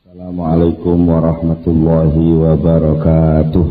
[0.00, 3.66] Assalamualaikum warahmatullahi wabarakatuh.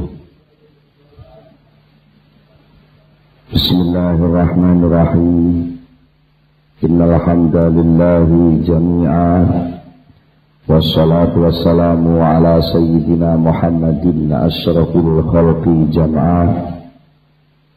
[3.50, 5.82] Bismillahirrahmanirrahim.
[6.85, 9.34] Innal hamdalillahi jami'a
[10.70, 16.78] wassalatu wassalamu ala sayyidina Muhammadin asyrafil khalqi jam'a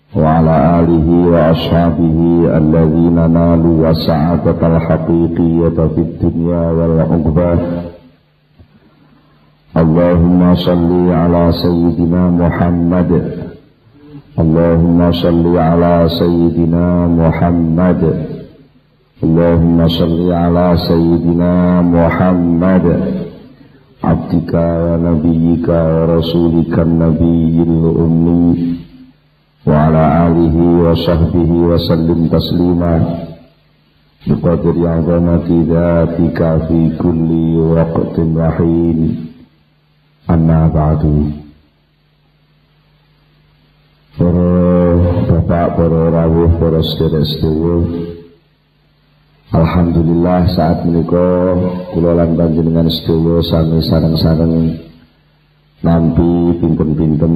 [0.09, 2.19] وعلى آله وأصحابه
[2.57, 7.51] الذين نالوا السعادة الحقيقية في الدنيا والعقبة
[9.77, 13.11] اللهم صل على سيدنا محمد
[14.43, 16.87] اللهم صل على سيدنا
[17.21, 18.03] محمد
[19.25, 22.87] اللهم صل على سيدنا محمد
[24.05, 28.47] عبدك ونبيك ورسولك النبي الأمي
[29.67, 32.95] وعلى آله وصحبه وسلم تسليما
[34.27, 37.31] بقدر عظمة ذاتك في كل
[37.77, 38.99] وقت رحيم
[40.28, 41.44] Anna ba'du.
[44.14, 44.50] Para
[45.26, 47.78] bapak, para rawuh, para sederek sedoyo
[49.54, 51.58] Alhamdulillah saat menikah,
[51.94, 54.82] kula lan dengan sedoyo sami sarang-sarang
[55.86, 57.34] nanti, pinten-pinten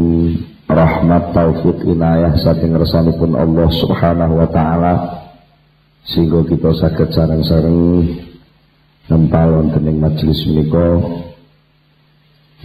[0.66, 2.74] rahmat taufik inayah saking
[3.18, 4.94] pun Allah Subhanahu wa taala.
[6.08, 7.78] Sehingga kita sakit sarang-sarang
[9.08, 11.00] Nempal wonten ing majelis menika.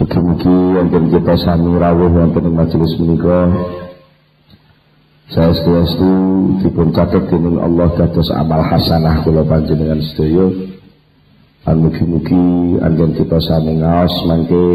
[0.01, 3.41] Mugi-mugi wonten kita sami rawuh wonten ing majelis menika.
[5.33, 6.12] Saya setuju
[6.65, 10.49] dipun catat dening Allah dados amal hasanah kula panjenengan sedaya.
[11.73, 14.67] Mugi-mugi anjen kita sami ngaos mangke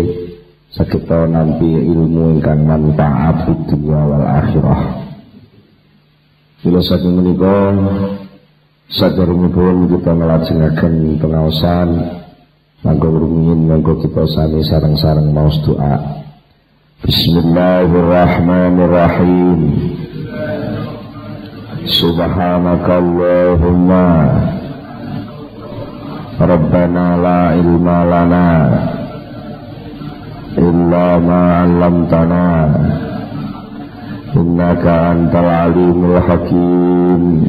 [0.67, 4.81] Sakita nanti ilmu ingkang manfaat di dunia wal akhirah.
[6.59, 7.55] Bila saking menika
[8.91, 10.93] saderengipun kita ngelajengaken
[11.23, 11.87] pengawasan
[12.85, 15.97] Mangko rumiyin mangko kita sami sarang-sarang maos doa.
[17.01, 19.59] Bismillahirrahmanirrahim.
[21.89, 24.05] Subhanakallahumma
[26.37, 28.69] Rabbana la ilma lana
[30.53, 32.77] illa ma 'allamtana
[34.37, 37.41] innaka antal alimul hakim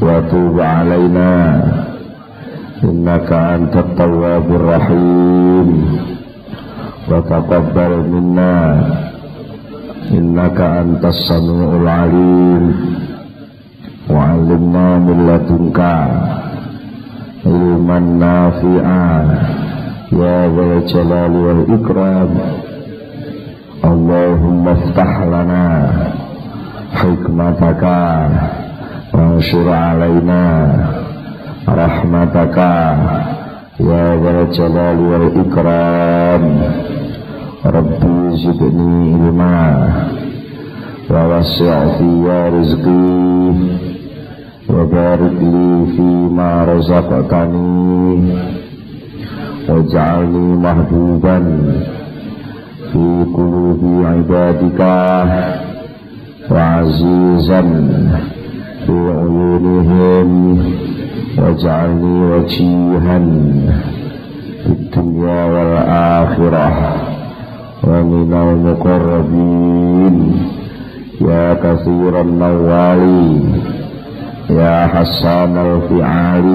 [0.00, 1.75] wa tub 'alaina
[2.83, 5.67] إنك أنت التواب الرحيم
[7.11, 8.55] وتقبل منا
[10.11, 12.63] إنك أنت السميع العليم
[14.09, 15.79] وعلمنا من لدنك
[17.45, 19.09] علما نافعا
[20.11, 22.29] يا ذا الجلال والإكرام
[23.85, 25.65] اللهم افتح لنا
[26.93, 27.83] حكمتك
[29.13, 30.43] وانشر علينا
[31.66, 32.70] rahmataka
[33.82, 34.06] ya
[34.46, 36.44] dzal wal ikram.
[37.66, 39.58] Rabbi zidni ilma
[41.10, 43.10] wa wasi'ti ya rizqi
[44.70, 45.38] wa barik
[45.94, 48.38] fi ma razaqtani
[49.66, 51.46] waj'alni mahbuban
[52.94, 53.04] fi
[53.34, 54.94] qulubi ibadika
[56.46, 57.70] wa azizan
[58.86, 60.30] fi uyunihim
[61.35, 63.19] عيونهم واجعلني وجيها
[64.63, 66.93] في الدنيا والآخرة
[67.83, 70.15] ومن المقربين
[71.21, 73.03] يا كثير النوال
[74.49, 76.47] يا حسان الفعال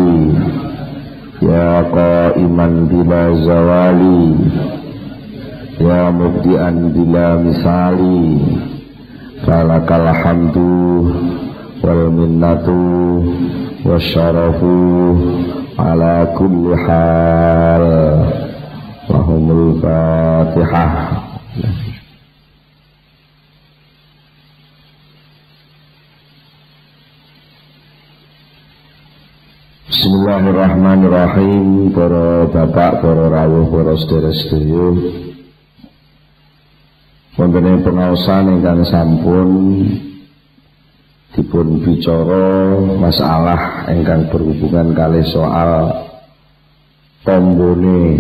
[1.37, 4.41] Ya qaiman bila zawali
[5.77, 8.41] Ya mubdi'an bila misali
[9.45, 11.13] Falakal hamdu
[11.85, 12.09] Wal
[13.82, 14.74] Wasyarafu
[15.74, 17.82] Ala kulli hal
[19.10, 21.18] Wahumul fatihah
[29.90, 31.90] Bismillahirrahmanirrahim.
[31.90, 34.98] Para bapak, para rawuh, para sedherek-sedherek
[37.34, 39.50] Wonten pengawasan ingkang sampun
[41.32, 45.88] dipun bicara masalah ingkang berhubungan kali soal
[47.24, 48.20] tombone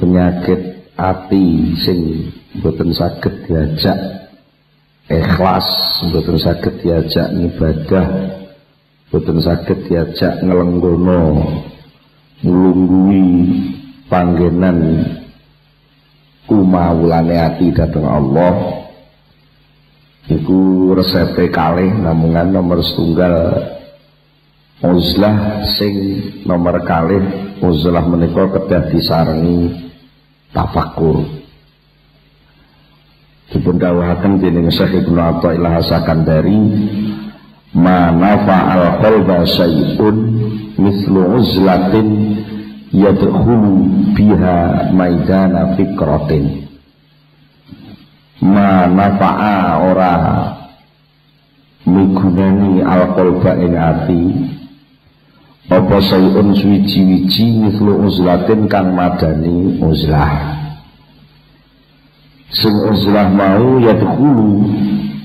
[0.00, 3.98] penyakit ati sing mboten saged diajak
[5.12, 5.68] ikhlas
[6.08, 8.06] mboten saged diajak ibadah
[9.12, 11.44] boten saged diajak ngelenggono
[12.40, 13.28] nglunggui
[14.08, 15.04] panggenan
[16.48, 18.85] kumawulane ati dhateng Allah
[20.26, 23.62] iku resepe kalih namungan nomor setunggal
[24.82, 25.94] uzlah sing
[26.42, 27.22] nomor kalih
[27.62, 29.72] uzlah menika kedah disarengi
[30.50, 31.22] tafakur.
[33.46, 36.58] Dipun dawuhaken dening Syekh Ibnu Athaillah Sakandari
[37.78, 40.16] ma nafa'al qalba syai'un
[40.74, 42.08] mislu uzlatin
[42.90, 43.86] yadkhulu
[44.18, 46.65] biha maidana fikratin
[48.44, 50.14] ma nafa'a ora
[51.86, 54.22] migunani al qalba ing ati.
[55.66, 60.54] Apa sayun suwiji-wiji mislu uzlatin kang madani uzlah.
[62.54, 64.62] Sing uzlah mau ya dulu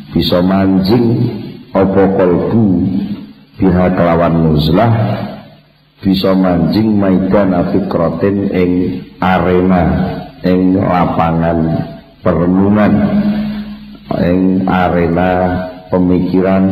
[0.09, 1.29] bisa mancing
[1.71, 2.65] apa kolbu
[3.61, 4.91] biha kelawan uzlah
[6.01, 8.71] bisa mancing maidan afikrotin ing
[9.21, 9.83] arena
[10.41, 11.59] ing lapangan
[12.21, 12.93] perenungan
[14.21, 15.31] ing arena
[15.89, 16.63] pemikiran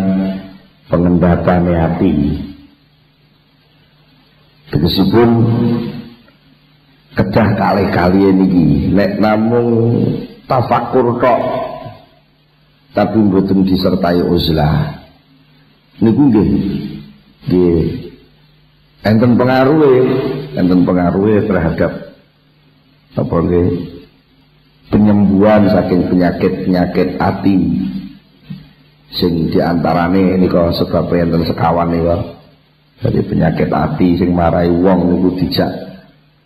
[0.90, 2.14] pengendatan hati.
[4.70, 5.30] Tegesipun
[7.18, 8.48] kedah kali-kali ini
[8.94, 9.70] nek namung
[10.46, 11.42] tafakur tok
[12.94, 15.02] tapi mboten disertai uzlah.
[16.00, 16.50] Niku nggih.
[17.50, 17.86] Nggih.
[19.04, 19.96] Enten pengaruhe
[20.54, 22.14] enten pengaruhe terhadap
[23.18, 23.99] apa nggih
[24.90, 27.58] penyembuhan saking penyakit-penyakit hati
[29.10, 32.18] sing diantarane nika sebab enten sekawan nika.
[33.00, 35.72] Jadi penyakit hati sing marai wong niku dijak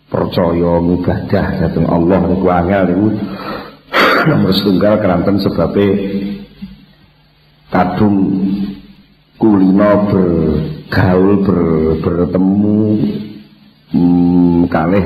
[0.06, 3.08] percaya ibadah dateng Allah niku angel niku.
[4.30, 5.90] Nomor setunggal keranten sebabnya
[7.68, 8.16] kadung
[9.36, 11.58] kulino bergaul ber,
[12.00, 12.80] bertemu
[13.90, 15.04] hmm, kalih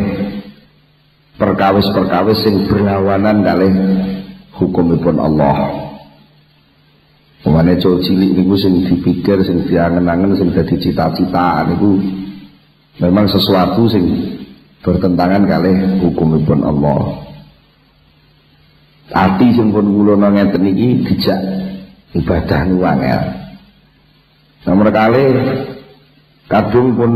[1.39, 3.73] perkawis-perkawis sing berlawanan kalih
[4.59, 5.89] hukumipun Allah
[7.39, 11.97] Pemane cowok cilik niku sing dipikir, sing diangen-angen, sing cita-cita niku
[12.99, 14.05] memang sesuatu sing
[14.83, 17.25] bertentangan kali hukumipun Allah.
[19.15, 21.41] Ati sing pun kula ngeten iki dijak
[22.19, 23.23] ibadah niku angel.
[24.67, 25.25] Nomor kali
[26.51, 27.13] kadung pun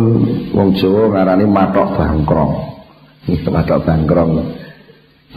[0.54, 2.71] wong Jawa ngarani matok bangkrong.
[3.22, 4.30] Iki matok bangkrong.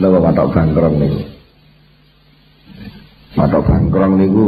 [0.02, 1.20] Napa matok bangkrong niku?
[3.38, 4.46] Matok bangkrong niku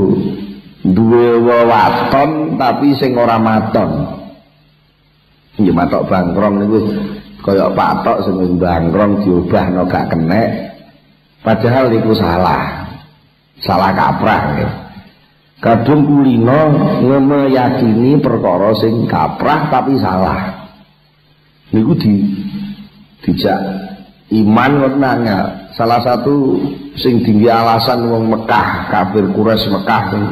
[0.82, 3.90] duwe wewaton tapi sing ora maton.
[5.58, 6.78] Ya matok bangkrong niku
[7.46, 10.48] kaya patok sing bangkrong diubahno gak kenek.
[11.38, 12.90] Padahal niku salah.
[13.62, 14.72] Salah kaprah nggih.
[15.58, 16.70] Kadung kulino
[17.50, 20.70] yakini perkara sing kaprah tapi salah.
[21.74, 22.14] Niku di
[23.24, 23.58] dijak
[24.34, 25.26] iman ngoten
[25.78, 26.58] Salah satu
[26.98, 30.22] sing tinggi alasan wong Mekah kafir Quraisy Mekah sing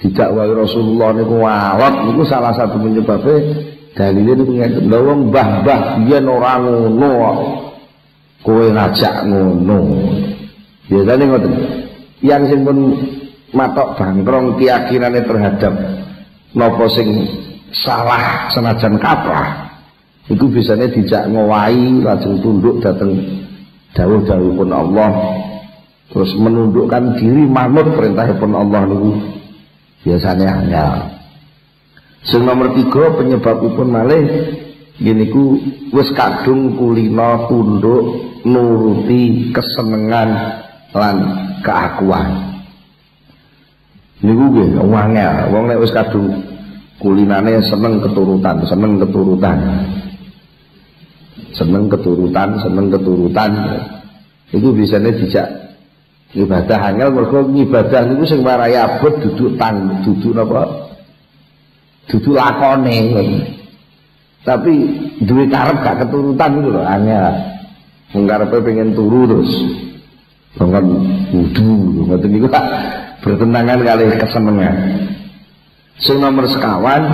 [0.00, 3.36] didakwai Rasulullah niku walot niku salah satu penyebabnya
[3.92, 4.88] dalile niku ngeten.
[4.88, 7.12] Lha wong mbah-mbah biyen ora ngono
[8.40, 9.78] kowe ngajak ngono.
[10.88, 11.52] Biasane ngoten.
[12.24, 12.78] Yang sing pun
[13.52, 15.74] matok bangkrong keyakinane terhadap
[16.56, 17.08] napa sing
[17.76, 19.69] salah senajan kaprah
[20.28, 23.16] itu biasanya dijak ngowai lajeng tunduk dateng
[23.96, 25.10] dawuh pun Allah.
[26.10, 29.10] Terus menundukkan diri manut perintahipun Allah niku
[30.02, 30.90] biasanya angel.
[32.26, 34.24] Sing nomor tiga penyebabipun malih
[34.98, 35.56] gini ku
[35.94, 38.04] wis kadung kulino tunduk
[38.42, 40.28] nuruti kesenengan
[40.92, 41.16] lan
[41.62, 42.28] keakuan.
[44.20, 45.34] Niku nggih angel.
[45.54, 46.26] Wong nek kadung
[47.00, 49.58] kulinane seneng keturutan seneng keturutan
[51.54, 53.50] seneng keturutan seneng keturutan.
[54.50, 55.48] Itu biasanya dijak
[56.34, 60.62] ibadah angel mergo ibadah niku sing marai abot duduk tang duduk napa
[62.10, 62.98] duduk lakone.
[64.40, 64.72] Tapi
[65.20, 67.24] duwe karep gak keturutan itu loh angel.
[68.10, 69.52] Mengkarepe pengen turu terus.
[70.58, 70.86] Bangun
[71.30, 71.70] wudu
[72.10, 72.48] ngoten niku.
[73.20, 74.76] Bertentangan kali kesenengan.
[76.00, 77.04] Sing nomor sekawan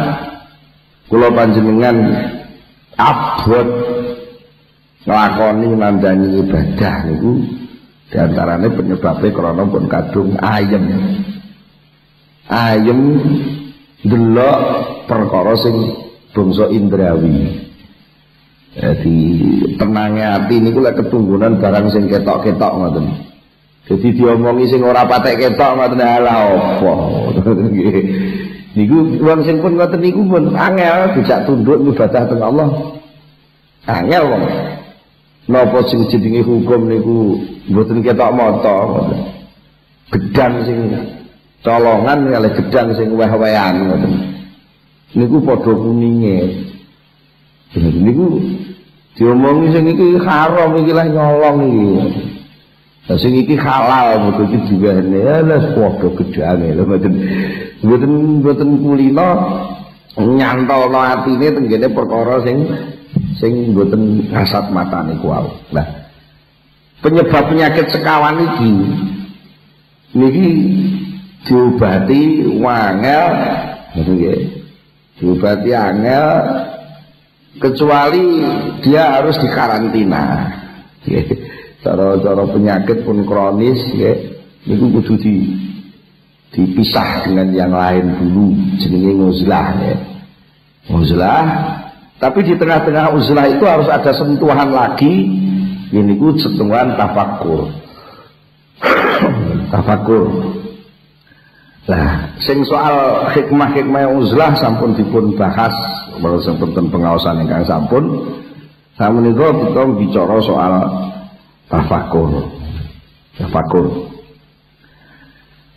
[1.10, 1.96] kula panjenengan
[2.94, 3.95] abot
[5.06, 7.32] nglakoni nandani ibadah niku
[8.06, 10.84] di antaranya penyebabnya karena pun kadung ayem.
[12.46, 13.00] Ayem
[14.06, 14.58] delok
[15.10, 15.74] perkara sing
[16.30, 17.66] bangsa indrawi.
[18.76, 19.18] Jadi
[19.80, 23.06] tenangnya hati ini kula ketunggunan barang sing ketok-ketok ngoten.
[23.90, 26.94] Jadi diomongi sing ora patek ketok ngoten ala apa.
[28.76, 32.68] Niku wong sing pun ngoten niku pun angel dijak tunduk ibadah teng Allah.
[33.88, 34.44] Angel wong.
[35.46, 37.38] Napa sing jenenge hukum niku
[37.70, 38.78] mboten ketok mata.
[40.10, 40.78] Gedang sing
[41.62, 44.12] colongan kali gedang sing weh-wehan ngoten.
[45.14, 46.38] Niku padha kuninge.
[47.78, 48.42] Niku
[49.14, 51.90] diomongi sing iki haram iki lah nyolong iki
[53.06, 57.14] Nah, sing iki halal betul iki ya lah padha gedane lho mboten
[57.86, 58.12] mboten
[58.42, 59.30] mboten kulino
[60.18, 62.66] nyantolno atine tenggene perkara sing
[63.36, 65.52] sing mboten kasat matane kuwi.
[65.72, 65.86] Nah,
[67.04, 68.72] penyebab penyakit sekawan iki
[70.16, 70.48] niki
[71.44, 72.22] diobati
[72.58, 73.26] wangel
[73.96, 74.40] nggih.
[75.16, 76.26] Diobati angel
[77.56, 78.24] kecuali
[78.84, 80.52] dia harus dikarantina.
[81.80, 84.12] Cara-cara penyakit pun kronis ya
[84.66, 85.34] niku kudu di
[86.50, 88.46] dipisah dengan yang lain dulu
[88.76, 89.96] jenenge nguzlah ya.
[90.90, 91.46] Nguzlah
[92.16, 95.28] tapi di tengah-tengah uzlah itu harus ada sentuhan lagi.
[95.92, 97.68] Ini ku sentuhan tafakur.
[99.72, 100.26] Tafakur.
[101.86, 105.72] Nah, sing soal hikmah-hikmah uzlah sampun dipun bahas.
[106.18, 108.04] Baru sampun pengawasan ingkang sampun.
[108.96, 110.74] Sampun itu kita bicara soal
[111.68, 112.48] tafakur.
[113.36, 113.86] Tafakur.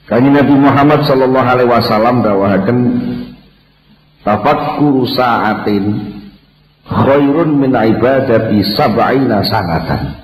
[0.09, 2.77] Kanjeng Nabi Muhammad sallallahu alaihi wasallam dawahaken
[4.25, 6.17] tafakkur sa'atin
[6.89, 10.17] khairun min ibadati sab'ina sanatan.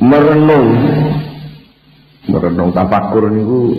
[0.00, 0.68] Merenung.
[2.24, 3.76] Merenung tafakur niku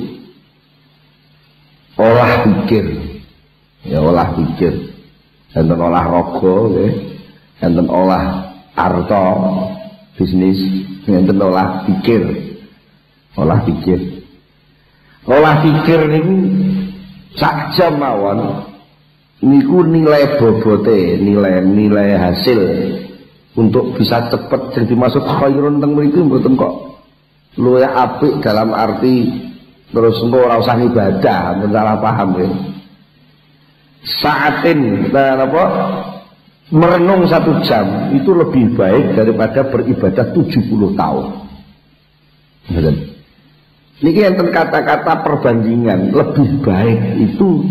[1.98, 2.86] olah pikir.
[3.86, 4.94] Ya olah pikir.
[5.58, 6.94] Enten olah raga nggih.
[7.65, 9.25] Enten olah arto
[10.13, 10.62] bisnis
[11.10, 12.22] ngenten olah pikir.
[13.36, 14.00] Olah pikir.
[15.25, 16.38] Olah pikir niku
[17.36, 18.75] sak jam mawon
[19.44, 22.62] niku nilai bobote nilai nilai hasil.
[23.56, 27.00] Untuk bisa cepat jadi masuk khairun teng mriku mboten kok.
[27.56, 29.32] Luwih apik dalam arti
[29.96, 32.50] terus engko ora usah ibadah salah paham ya.
[34.20, 35.63] Saatin dan apa?
[36.65, 41.25] Merenung satu jam itu lebih baik daripada beribadah 70 tahun.
[44.01, 47.63] Ini yang kata-kata perbandingan lebih baik itu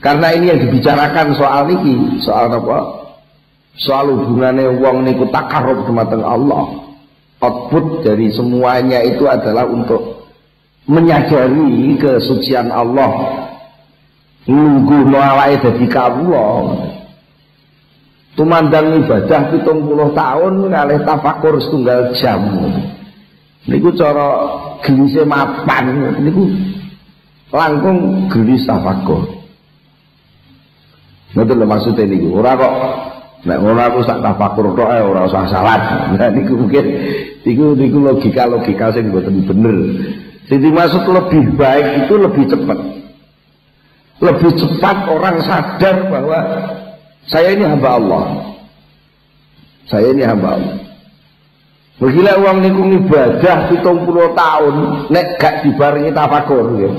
[0.00, 2.78] karena ini yang dibicarakan soal niki, soal apa?
[3.76, 6.84] Soal hubungannya wong niku takarub dumateng Allah.
[7.36, 10.24] Output dari semuanya itu adalah untuk
[10.88, 13.12] menyadari kesucian Allah.
[14.48, 16.46] Nunggu awake dadi kawula
[18.36, 22.44] tumandang ibadah pitung puluh tahun ngalih tafakur setunggal jam
[23.64, 24.44] niku cara
[24.84, 26.44] gelise mapan niku
[27.50, 29.24] langkung gelis tafakur
[31.34, 32.72] ngoten lho maksudnya niku ora kok
[33.48, 35.82] nek ngono aku sak tafakur tok ae ora usah salat
[36.14, 36.84] nah niku mungkin
[37.42, 39.76] niku niku logika-logika sing mboten bener
[40.46, 42.78] sing dimaksud lebih baik itu lebih cepat
[44.16, 46.38] lebih cepat orang sadar bahwa
[47.26, 48.24] saya ini hamba Allah.
[49.86, 50.76] Saya ini hamba Allah.
[51.96, 54.74] Begila uang niku ibadah 70 tahun
[55.08, 56.90] nek gak dibarengi tafakur ya.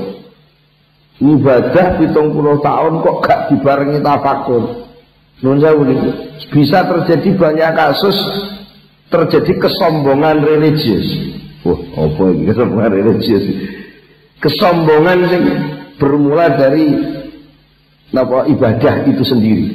[1.18, 2.14] Ibadah 70
[2.62, 4.86] tahun kok gak dibarengi tafakur.
[5.42, 5.74] Nun saya
[6.54, 8.18] bisa terjadi banyak kasus
[9.10, 11.06] terjadi kesombongan religius.
[11.66, 13.46] Wah, apa ini kesombongan religius?
[14.38, 15.44] Kesombongan sing
[15.98, 16.86] bermula dari
[18.14, 19.68] apa ibadah itu sendiri.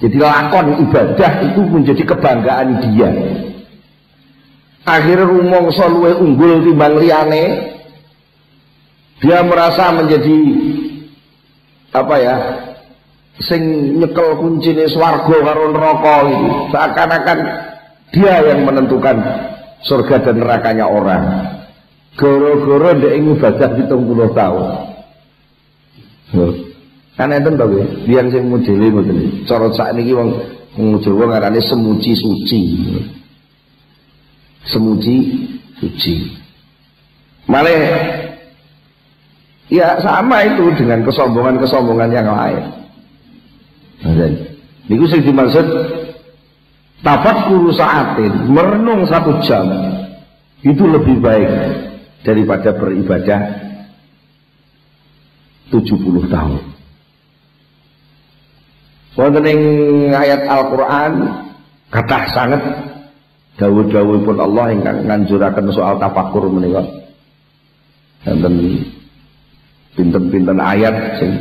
[0.00, 3.10] Jadi lakon ibadah itu menjadi kebanggaan dia.
[4.82, 7.44] Akhirnya rumong solwe unggul timbang liane.
[9.22, 10.38] Dia merasa menjadi
[11.94, 12.36] apa ya?
[13.38, 13.62] Sing
[13.96, 16.48] nyekel kuncine swarga karo neraka itu.
[16.74, 17.38] Seakan-akan
[18.12, 19.16] dia yang menentukan
[19.86, 21.22] surga dan nerakanya orang.
[22.18, 24.66] Goro-goro ndek ibadah 70 tahun.
[27.16, 29.44] Kan enten to nggih, biyen sing mujile ngoten.
[29.44, 30.32] Cara sakniki wong
[30.76, 32.60] wong Jawa ngarane semuci suci.
[34.64, 35.16] Semuci
[35.76, 36.14] suci.
[37.48, 38.31] Malah
[39.72, 42.62] ya sama itu dengan kesombongan-kesombongan yang lain.
[44.04, 44.28] Nah,
[44.92, 45.64] niku sing dimaksud
[47.00, 49.64] tafakkuru saatin, merenung satu jam
[50.60, 51.48] itu lebih baik
[52.20, 53.40] daripada beribadah
[55.72, 56.60] 70 tahun.
[59.12, 59.60] Wonten ing
[60.12, 61.12] ayat Al-Qur'an
[61.92, 62.62] kathah sangat
[63.60, 66.84] dawuh-dawuhipun Allah ingkang nganjuraken soal tafakur menika.
[68.24, 68.54] Wonten
[69.96, 71.32] pinten-pinten ayat sing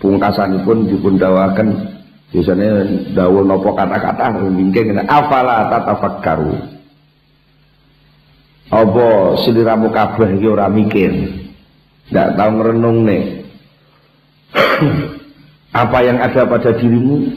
[0.00, 1.68] pungkasanipun dipun dawaken
[2.32, 6.52] biasanya dawuh napa kata-kata wingking afala tatafakkaru.
[8.72, 11.12] Apa siliramu kabeh iki ora mikir.
[12.08, 13.22] Ndak tau ngrenung nih.
[15.72, 17.32] apa yang ada pada dirimu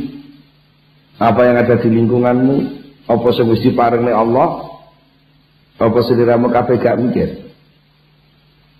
[1.15, 2.55] apa yang ada di lingkunganmu
[3.07, 4.75] apa sing wis diparingi Allah
[5.79, 7.44] apa seliramu kabeh gak mikir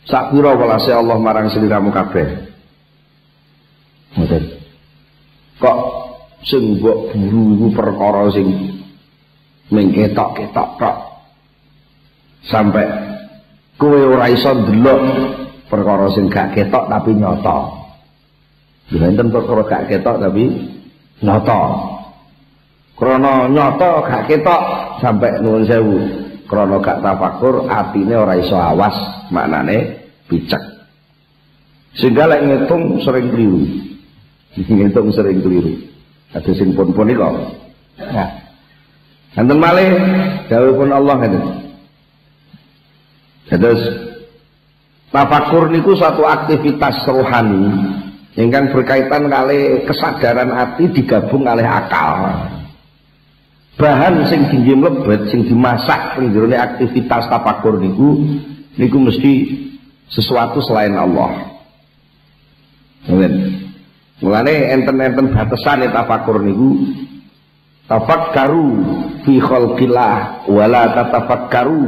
[0.05, 2.27] sak pira welase Allah marang seliramu kabeh
[4.15, 4.43] ngoten
[5.59, 5.77] kok
[6.45, 8.47] sing mbok buru iku perkara sing
[9.73, 10.95] mengketok-ketok tok
[12.45, 12.85] sampai
[13.81, 15.01] kowe ora iso ndelok
[15.67, 17.57] perkara sing gak ketok tapi nyata.
[18.93, 20.43] Ya enten perkara gak ketok tapi
[21.25, 21.61] nyata.
[22.95, 24.61] Krana nyata gak ketok
[25.01, 25.97] sampai nuwun sewu.
[26.45, 28.93] Krana gak tafakur atine ora iso awas
[29.33, 30.61] maknane picek.
[31.97, 33.61] Sehingga lek ngitung sering keliru.
[34.77, 35.73] ngitung sering keliru.
[36.35, 37.29] Ada sing pun-pun iku.
[37.97, 38.29] Nah.
[39.35, 39.89] Enten malih
[40.47, 41.43] dawuhipun Allah ngeten.
[43.51, 43.81] Terus
[45.11, 47.67] tafakur niku satu aktivitas rohani
[48.35, 52.47] yang berkaitan kali kesadaran hati digabung oleh akal.
[53.75, 58.23] Bahan sing tinggi lebet, sing dimasak penjurune aktivitas tafakur niku
[58.79, 59.33] niku mesti
[60.07, 61.59] sesuatu selain Allah.
[63.11, 63.67] Amin.
[64.23, 66.87] Mulane enten-enten batasan tafakur niku
[67.91, 68.67] tafakkaru
[69.27, 71.83] fi khalqillah wala tatafakkaru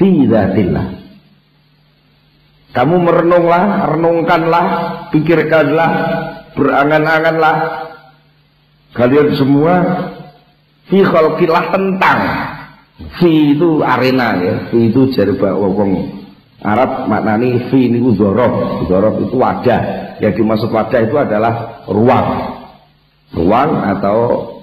[0.00, 1.04] fi dzatillah.
[2.74, 4.66] Kamu merenunglah, renungkanlah,
[5.14, 5.90] pikirkanlah,
[6.58, 7.56] berangan-anganlah
[8.98, 9.74] kalian semua
[10.88, 12.18] fi khalqillah tentang
[13.18, 16.14] fi itu arena ya, fi itu jari wong
[16.64, 20.16] Arab maknani fi ini zorof, zorof itu wadah.
[20.16, 22.28] Yang dimaksud wadah itu adalah ruang,
[23.36, 24.18] ruang atau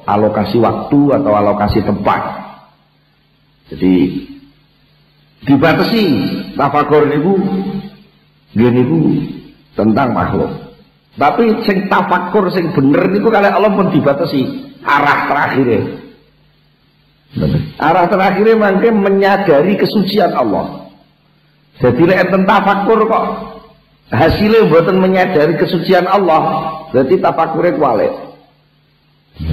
[0.10, 2.22] alokasi waktu atau alokasi tempat.
[3.70, 3.94] Jadi
[5.46, 6.04] dibatasi
[6.58, 7.38] tafakur niku
[8.58, 9.00] niku
[9.78, 10.50] tentang makhluk.
[11.22, 14.42] Tapi sing tafakur sing bener niku kali Allah pun dibatasi
[14.82, 16.01] arah terakhirnya.
[17.80, 20.92] Arah terakhirnya mangke menyadari kesucian Allah.
[21.80, 23.26] Jadi lek enten tafakur kok
[24.12, 28.14] hasilnya buatan menyadari kesucian Allah, berarti tafakurnya kualik.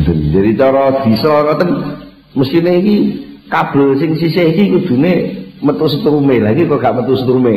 [0.09, 1.71] Jadi cara bisa ngoten
[2.35, 2.97] mestine iki
[3.49, 5.13] kabel sing sisih iki kudune
[5.65, 7.53] metu setrume lagi kok gak metu setrume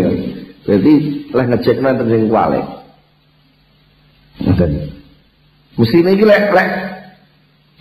[0.65, 0.93] berarti
[1.33, 2.61] lah ngecek nanti sing kuale
[4.41, 4.71] ngoten
[5.77, 6.69] mesti iki lek lek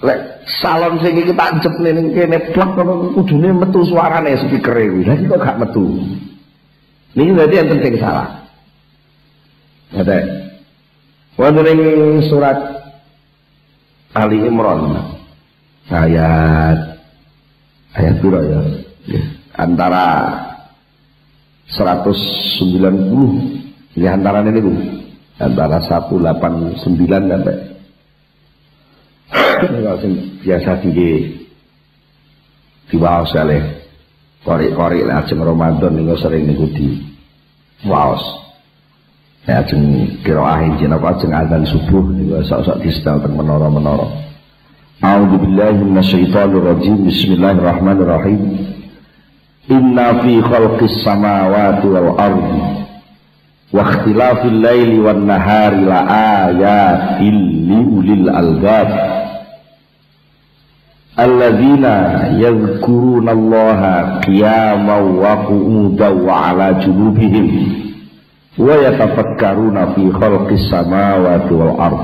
[0.05, 2.71] lek salon sing iki tak jep ning kene plek
[3.17, 5.05] kudune metu suarane speaker kuwi.
[5.05, 5.85] Lha kok gak metu?
[7.19, 8.29] Niki berarti yang penting salah.
[9.91, 10.23] Ada
[11.35, 11.81] wonten ing
[12.31, 12.59] surat
[14.15, 15.11] Ali Imran.
[15.91, 16.79] Ayat
[17.99, 18.63] ayat piro ya?
[19.59, 20.07] Antara
[21.67, 24.71] 190 ini antara ini bu.
[25.41, 27.70] Antara 189 sampai
[29.69, 31.41] kok sing biasa diengge
[32.91, 33.63] diwaos oleh
[34.43, 36.99] korek-korek lah ajeng Ramadan niku sering niku di
[37.85, 38.25] waos.
[39.45, 44.09] Ya ajeng ahin injil apa ajeng azan subuh niku sok-sok disetel teng menara-menara.
[45.01, 47.09] A'udzu billahi minasyaitonir rajim.
[47.09, 48.41] Bismillahirrahmanirrahim.
[49.71, 52.61] Inna fi khalqis samawati wal ardi
[53.71, 55.99] wa ikhtilafil laili wan nahari la
[56.51, 57.37] ayatin
[57.71, 59.20] liulil albab
[61.17, 67.47] alladzina yadhkurunallaha qiyaman wa qu'udan wa 'ala junubihim
[68.61, 72.03] wa yatafakkaruna fi khalqis samawati wal ard.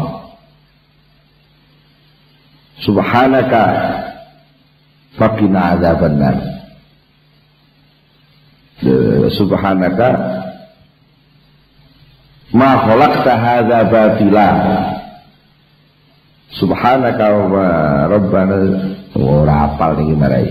[2.83, 3.63] Subhanaka
[5.17, 6.37] faqina adzabannar.
[8.85, 10.09] Eh, subhanaka
[12.53, 14.49] ma khalaqta hadza batila
[16.55, 17.67] subhanaka wa
[18.11, 18.57] rabbana.
[19.17, 20.45] Ora apal niki marai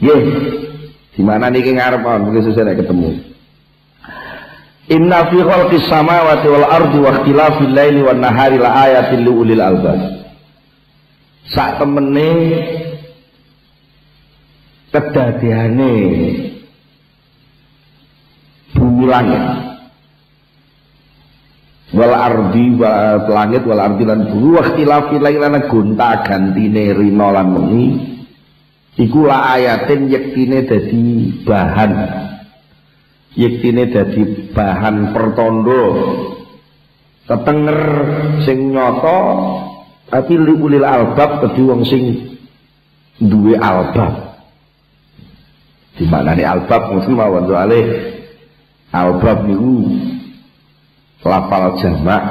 [0.00, 0.16] Ye,
[1.16, 3.36] di mana niki ngarep mungkin susah ketemu.
[4.86, 9.58] Inna fi khalqis samawati wal ardi wa ikhtilafil laili wan nahari la ayatin li ulil
[9.58, 10.00] albab.
[11.50, 12.28] Sak temene
[14.94, 15.92] kedadiane
[18.78, 19.65] bumi langit
[21.94, 27.26] wal ardi wal langit wal ardi lan bumi wa ikhtilafil laili lan gonta gantine rina
[27.30, 27.86] lan wengi.
[28.96, 31.04] Iku la ayatin yektine dadi
[31.44, 31.92] bahan.
[33.36, 35.82] Yektine dadi bahan pertondo.
[37.26, 37.80] Ketenger
[38.46, 39.18] sing nyata
[40.06, 42.02] tapi liulil albab kedhi wong sing
[43.20, 44.40] duwe albab.
[45.98, 47.80] Di mana nih albab mungkin mawon soalnya
[48.94, 49.74] albab niku
[51.26, 52.22] lafal jamak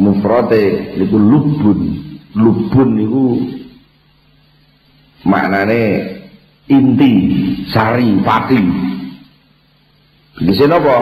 [0.00, 1.80] mufrate niku lubun.
[2.38, 3.24] Lubun niku
[5.26, 5.82] maknane
[6.70, 7.12] inti
[7.68, 8.62] sari pati.
[10.38, 10.98] Di sini apa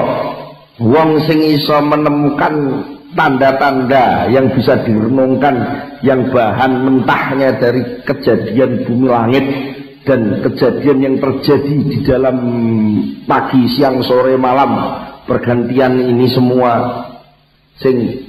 [0.81, 2.55] wong sing iso menemukan
[3.13, 5.57] tanda-tanda yang bisa direnungkan
[6.01, 9.45] yang bahan mentahnya dari kejadian bumi langit
[10.07, 12.37] dan kejadian yang terjadi di dalam
[13.27, 17.05] pagi, siang, sore, malam pergantian ini semua.
[17.77, 18.25] Sing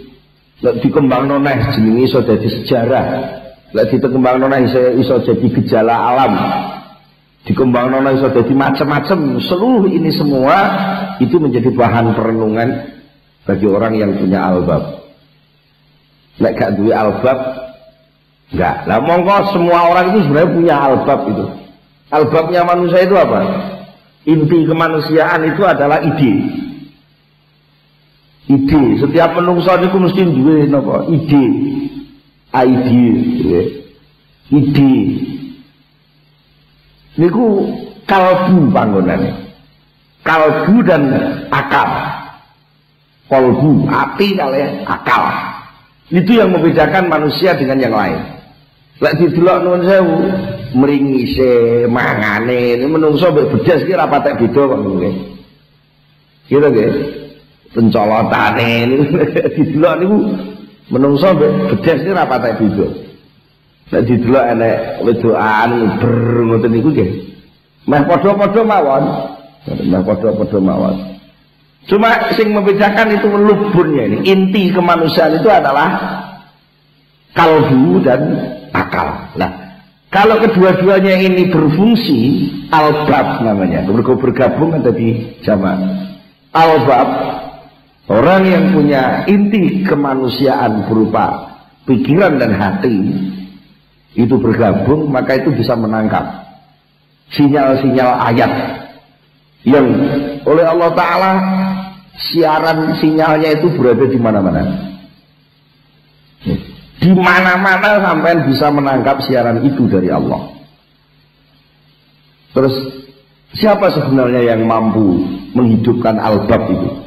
[0.59, 3.05] dikembang noneh jenenge iso jadi sejarah.
[3.71, 6.33] Lek dikembang noneh iso, iso jadi gejala alam.
[7.45, 10.57] Dikembang noneh iso jadi macam-macam seluruh ini semua
[11.21, 12.69] itu menjadi bahan perenungan
[13.47, 15.07] bagi orang yang punya albab.
[16.37, 17.65] Lek gak duwe albab
[18.47, 21.45] enggak lah monggo semua orang itu sebenarnya punya albab itu.
[22.07, 23.39] Albabnya manusia itu apa?
[24.23, 26.33] Inti kemanusiaan itu adalah ide
[28.47, 28.81] ide.
[29.03, 31.07] Setiap menungso niku mesti duwe napa?
[31.11, 31.45] Ide.
[32.55, 33.05] Ide
[33.43, 33.61] ya.
[34.55, 34.93] ide.
[37.19, 37.45] Niku
[38.07, 39.31] kalbu panggonane.
[40.23, 41.03] Kalbu dan
[41.51, 41.91] akal.
[43.27, 45.23] Kalbu hati kali ya, akal.
[46.07, 48.19] Itu yang membedakan manusia dengan yang lain.
[48.97, 50.15] Lek didelok nuwun sewu
[50.73, 52.79] mringise mangane.
[52.87, 55.15] Menungso mbek bedas ki ra patek beda kok nggih.
[56.47, 56.69] Gitu
[57.77, 58.89] pencolotane
[59.55, 60.17] didelok niku
[60.89, 62.87] menungso bedes iki ora patek beda.
[63.93, 65.69] Nek didelok enek wedokan
[66.01, 66.13] ber
[66.49, 67.11] ngoten niku nggih.
[67.85, 69.03] Meh padha-padha mawon.
[69.85, 70.95] Meh padha-padha mawon.
[71.87, 74.17] Cuma sing membedakan itu luburnya ini.
[74.27, 76.19] Inti kemanusiaan itu adalah
[77.31, 78.21] kalbu dan
[78.75, 79.07] akal.
[79.39, 79.51] Nah,
[80.11, 82.19] kalau kedua-duanya ini berfungsi,
[82.75, 83.87] albab namanya.
[83.87, 85.79] Bergabung kan tadi jamaah.
[86.51, 87.07] Albab
[88.07, 92.97] Orang yang punya inti kemanusiaan berupa pikiran dan hati
[94.15, 96.23] itu bergabung maka itu bisa menangkap
[97.35, 98.51] sinyal-sinyal ayat
[99.67, 99.83] yang
[100.47, 101.31] oleh Allah Ta'ala
[102.31, 104.63] siaran sinyalnya itu berada di mana-mana.
[106.97, 110.47] Di mana-mana sampai bisa menangkap siaran itu dari Allah.
[112.55, 112.73] Terus
[113.51, 117.06] siapa sebenarnya yang mampu menghidupkan albab itu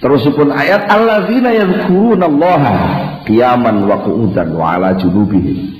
[0.00, 2.62] Terusipun ayat alladzina yadhkuruna Allah
[3.28, 5.76] qiyaman wa qu'udan wa ala junubihim.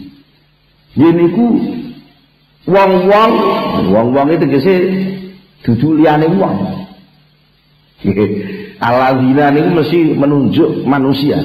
[0.92, 1.56] Yeniku
[2.68, 3.32] wong-wong,
[3.88, 4.74] wong-wong itu tegese
[5.64, 6.56] dudu liyane wong.
[8.80, 11.40] Alladzina niku mesti menunjuk manusia.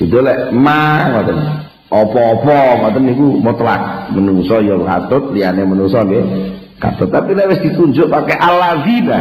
[0.00, 1.38] Itu lek ma ngoten.
[1.92, 4.08] Apa-apa ngoten niku mutlak.
[4.12, 6.24] Menungso ya katut, liyane menungso nggih
[6.80, 7.12] katut.
[7.12, 9.20] Tapi lek wis ditunjuk pakai alladzina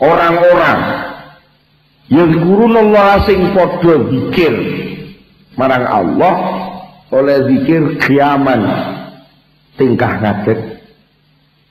[0.00, 1.07] orang-orang
[2.08, 4.54] yang guru Allah sing podo zikir.
[5.60, 6.34] Marang Allah
[7.12, 8.64] oleh zikir kiaman.
[9.76, 10.58] Tingkah ngadeg.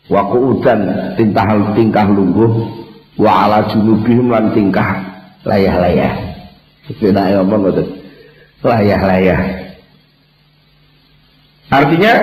[0.08, 2.54] Wa udan tingkah tingkah lungguh.
[3.18, 5.02] Wa ala junubihim lan tingkah
[5.42, 6.14] layah-layah.
[6.86, 7.10] Kita
[7.42, 7.88] ngomong ngoten?
[8.62, 9.42] Layah-layah.
[11.68, 12.14] Artinya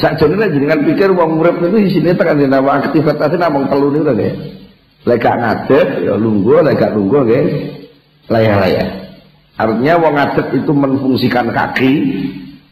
[0.00, 4.26] sakjane jenengan pikir wong urip niku isine tekan nama aktivitasnya namung telu niku lho
[5.04, 7.44] Lega ngadeg ya lungguh, lega lungguh nggih
[8.32, 8.88] layah-layah.
[9.60, 11.92] Artinya wong ngadeg itu menfungsikan kaki,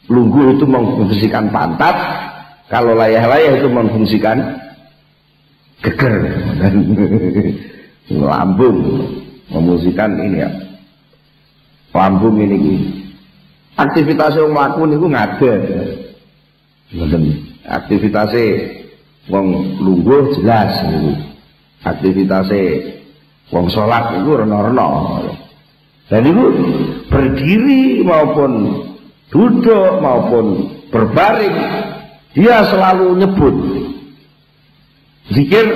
[0.09, 1.93] lungguh itu memfungsikan pantat,
[2.73, 4.39] kalau layah-layah itu memfungsikan
[5.85, 6.25] geger
[6.57, 6.75] dan
[8.33, 8.79] lambung,
[9.53, 10.51] memfungsikan ini ya.
[11.93, 12.89] Lambung ini gini.
[13.77, 14.57] Aktivitas yang
[14.89, 15.61] niku ngadeg.
[16.97, 17.23] Ngoten.
[17.69, 18.73] Aktivitasnya
[19.29, 21.32] wong lungguh jelas niku
[21.83, 22.99] aktivitasnya
[23.53, 25.21] wong sholat itu rena-rena.
[26.09, 26.45] Dan itu
[27.09, 28.51] berdiri maupun
[29.33, 31.57] duduk maupun berbaring
[32.37, 33.57] dia selalu nyebut.
[35.33, 35.67] Zikir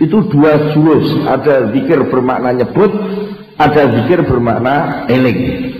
[0.00, 1.06] itu dua jurus.
[1.24, 2.92] Ada zikir bermakna nyebut
[3.60, 5.72] ada zikir bermakna eling.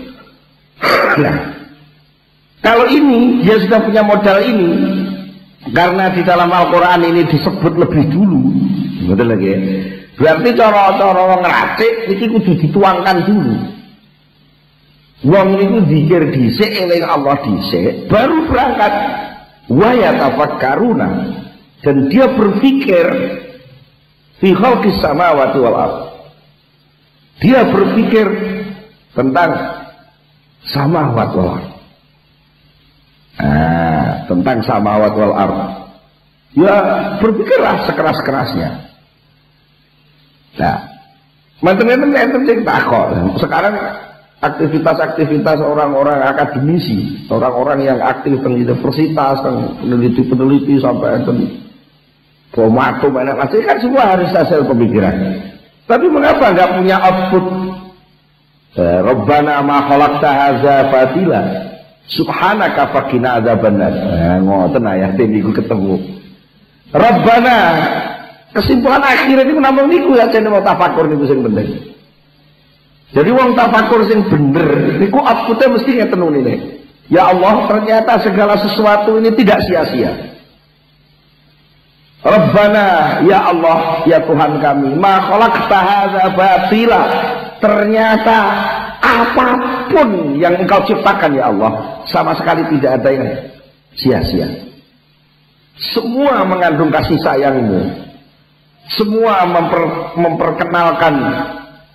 [1.21, 1.37] Nah
[2.61, 4.71] kalau ini dia sudah punya modal ini
[5.73, 8.53] karena di dalam Al-Quran ini disebut lebih dulu
[9.01, 9.53] Betul lagi.
[10.21, 13.57] Berarti cara-cara wong racik iki kudu dituangkan dulu.
[15.25, 18.93] Wong niku zikir dhisik eling Allah dhisik baru berangkat.
[19.71, 21.41] Wa yatafakkaruna
[21.81, 23.07] dan dia berpikir
[24.45, 25.93] fi khalqis samawati wal.
[27.41, 28.27] Dia berpikir
[29.17, 29.57] tentang
[30.69, 31.69] samawat wal ard.
[33.41, 35.33] Ah, tentang samawat wal.
[36.53, 36.77] Ya
[37.23, 38.90] berpikirlah sekeras-kerasnya.
[40.59, 40.91] Nah,
[41.61, 43.13] Mantan enten sing takut.
[43.37, 43.77] Sekarang
[44.41, 49.45] aktivitas-aktivitas orang-orang akademisi, orang-orang yang aktif di universitas,
[49.85, 51.69] peneliti-peneliti sampai enten
[52.51, 55.15] komato banyak masih kan semua harus hasil pemikiran.
[55.85, 57.45] Tapi mengapa nggak punya output?
[58.79, 61.43] Eh, Rabbana ma khalaqta hadza fatila.
[62.11, 63.93] Subhanaka faqina adzabannar.
[63.95, 65.99] Nah, ngoten ayat niku ketemu.
[66.91, 67.59] Rabbana
[68.57, 71.69] kesimpulan akhir itu namun niku ya jenenge mau tafakur niku sing penting.
[73.11, 76.55] Jadi wong tafakur sing bener niku outputnya mesti ngeten ini.
[77.11, 80.31] Ya Allah, ternyata segala sesuatu ini tidak sia-sia.
[82.21, 85.81] Rabbana ya Allah ya Tuhan kami ma khalaqta
[86.37, 87.03] batila
[87.65, 88.39] ternyata
[89.01, 89.47] apa
[89.89, 93.29] pun yang engkau ciptakan ya Allah sama sekali tidak ada yang
[93.97, 94.49] sia-sia
[95.81, 97.89] semua mengandung kasih sayangmu
[98.99, 99.83] semua memper,
[100.19, 101.15] memperkenalkan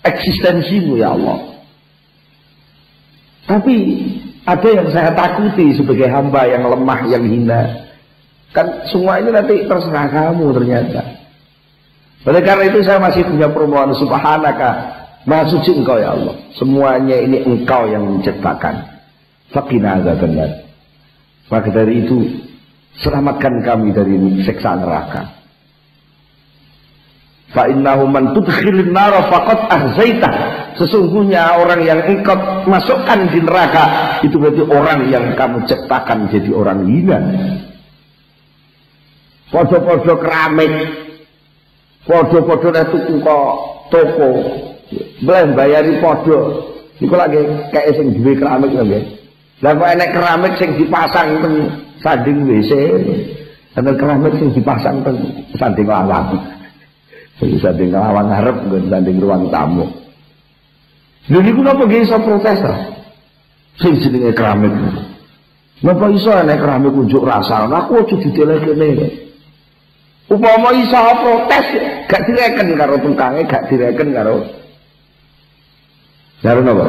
[0.06, 1.60] eksistensimu ya Allah.
[3.46, 3.76] Tapi
[4.46, 7.88] ada yang saya takuti sebagai hamba yang lemah yang hina.
[8.56, 11.04] Kan semua ini nanti terserah kamu ternyata.
[12.26, 14.70] Oleh karena itu saya masih punya permohonan subhanaka
[15.30, 16.36] maha suci engkau ya Allah.
[16.58, 18.82] Semuanya ini engkau yang menciptakan.
[19.54, 20.66] Fakina azabannar
[21.50, 22.26] maka dari itu
[23.06, 25.30] selamatkan kami dari siksa neraka
[27.56, 29.32] Fa innahu man tudkhilin nara.
[30.76, 32.36] Sesungguhnya orang yang engkau
[32.68, 37.20] masukkan di neraka itu berarti orang yang kamu ciptakan jadi orang hina.
[39.48, 40.74] Podo-podo keramik.
[42.04, 43.52] Podo-podo tuku kok
[43.88, 44.30] toko.
[45.24, 46.70] Boleh bayari podo.
[47.00, 47.40] Iku lagi
[47.72, 49.04] kayak sing duwe keramik lho nggih.
[49.64, 51.56] Lah kok enek keramik sing dipasang teng
[52.04, 52.72] sanding WC.
[53.80, 55.18] Ana keramik sing dipasang teng
[55.56, 56.36] sanding lawang.
[57.36, 59.86] Jadi sanding lawan ngarep nggak sanding ruang tamu.
[61.28, 62.74] Lha niku napa nggih iso protes ta?
[63.82, 64.72] Sing jenenge keramik.
[65.84, 67.68] Napa iso nek keramik unjuk rasa?
[67.68, 68.90] Nah, aku aja didelek kene.
[70.32, 71.66] Upama iso protes
[72.08, 74.36] gak direken karo tukangnya, gak direken karo
[76.40, 76.88] Karo napa?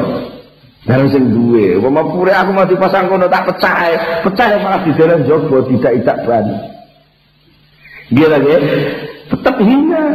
[0.87, 1.75] Karo sing duwe.
[1.75, 6.45] Upama pure aku mau dipasang kono tak pecah, pecah malah didelek jogo tidak idak ban.
[8.07, 8.55] Nggih lagi
[9.29, 10.05] tetap hina.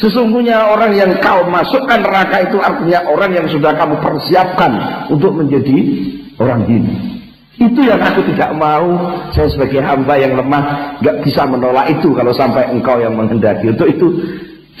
[0.00, 4.72] Sesungguhnya orang yang kau masukkan neraka itu artinya orang yang sudah kamu persiapkan
[5.12, 5.78] untuk menjadi
[6.40, 6.94] orang hina.
[7.60, 9.12] Itu yang aku tidak mau.
[9.30, 13.70] Saya sebagai hamba yang lemah nggak bisa menolak itu kalau sampai engkau yang menghendaki.
[13.70, 14.06] Untuk itu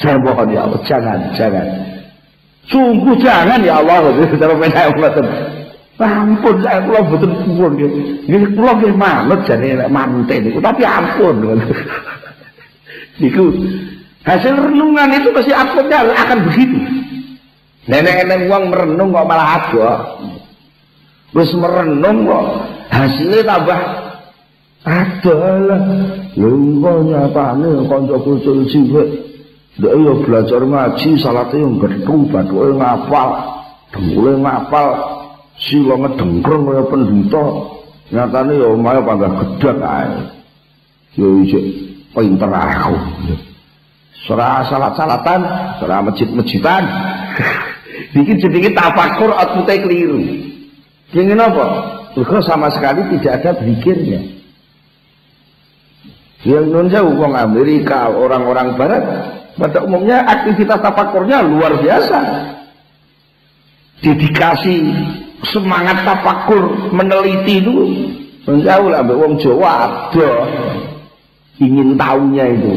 [0.00, 1.66] saya mohon ya Allah jangan, jangan.
[2.66, 4.10] Sungguh jangan ya Allah.
[6.02, 7.90] Ampun saya kula betul pun nggih.
[8.58, 11.36] Kula nggih manut jane manten niku tapi ampun.
[13.22, 13.54] Itu
[14.26, 16.78] hasil renungan itu pasti outputnya akan begitu.
[17.86, 19.90] Nenek-nenek uang merenung kok malah ada.
[21.30, 22.46] Terus merenung kok
[22.90, 23.80] hasilnya tambah
[24.82, 25.82] ada lah.
[26.34, 29.08] Lengko nyatane kanca kucul cilik.
[29.72, 33.28] Dia ya belajar ngaji salatnya yang gedung batuke ngapal.
[33.94, 34.86] Dengkule ngapal
[35.58, 37.46] sila ngedengkreng kaya pendhita.
[38.12, 40.10] Nyatane ya omahe panggah gedhek ae.
[41.18, 42.96] Ya isih pinter aku.
[44.28, 45.40] Surah salat-salatan
[45.82, 46.84] surah masjid-masjidan.
[48.12, 50.20] Bikin sedikit tafakur outputnya keliru.
[51.12, 51.64] Ingin apa?
[52.12, 54.42] Mereka sama sekali tidak ada berikirnya
[56.42, 59.04] yang non jauh Amerika orang-orang barat
[59.54, 62.18] pada umumnya aktivitas tafakurnya luar biasa.
[64.02, 64.90] Dedikasi
[65.46, 67.78] semangat tafakur meneliti itu.
[68.42, 69.70] Menjauh lah wong Jawa
[70.10, 70.30] ada
[71.58, 72.72] ingin tahunya itu.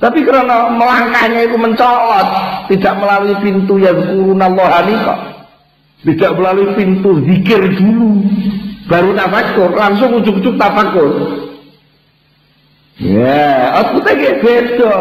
[0.00, 2.28] Tapi karena melangkahnya itu mencolot,
[2.72, 5.20] tidak melalui pintu yang kurun Allah kok.
[6.00, 8.24] Tidak melalui pintu zikir dulu,
[8.88, 11.12] baru tafakur, langsung ujuk-ujuk tafakur.
[12.96, 14.94] Ya, aku tega beda.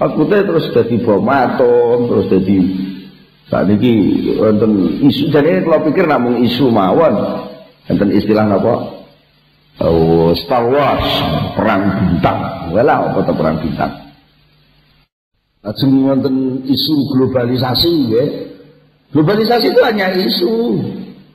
[0.00, 2.56] Aku terus jadi bom atom, terus jadi
[3.46, 3.92] saat ini
[4.42, 7.46] wonten isu jadi kalau pikir namun isu mawon
[7.86, 9.05] wonten istilah apa
[9.76, 11.04] Oh, Star Wars,
[11.52, 12.72] perang bintang.
[12.72, 13.92] Wala apa perang bintang.
[15.60, 18.24] Lajeng wonten isu globalisasi ya.
[19.12, 20.52] Globalisasi itu hanya isu.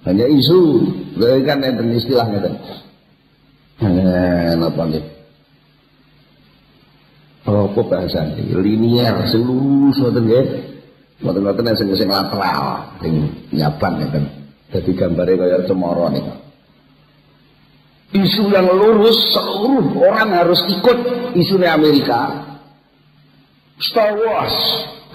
[0.07, 0.87] Hanya isu.
[1.19, 2.55] Lha kan enten istilah ngeten.
[3.83, 5.05] Eh, napa nggih?
[7.45, 8.55] Apa bahasa ini?
[8.57, 10.45] Linier, seluruh ngoten nggih.
[11.21, 14.25] Ngoten-ngoten sing sing lateral, sing nyaban ngeten.
[14.71, 16.09] Dadi gambare kaya cemara
[18.11, 20.97] isu yang lurus seluruh orang harus ikut
[21.35, 22.51] isunya Amerika.
[23.81, 24.55] Star Wars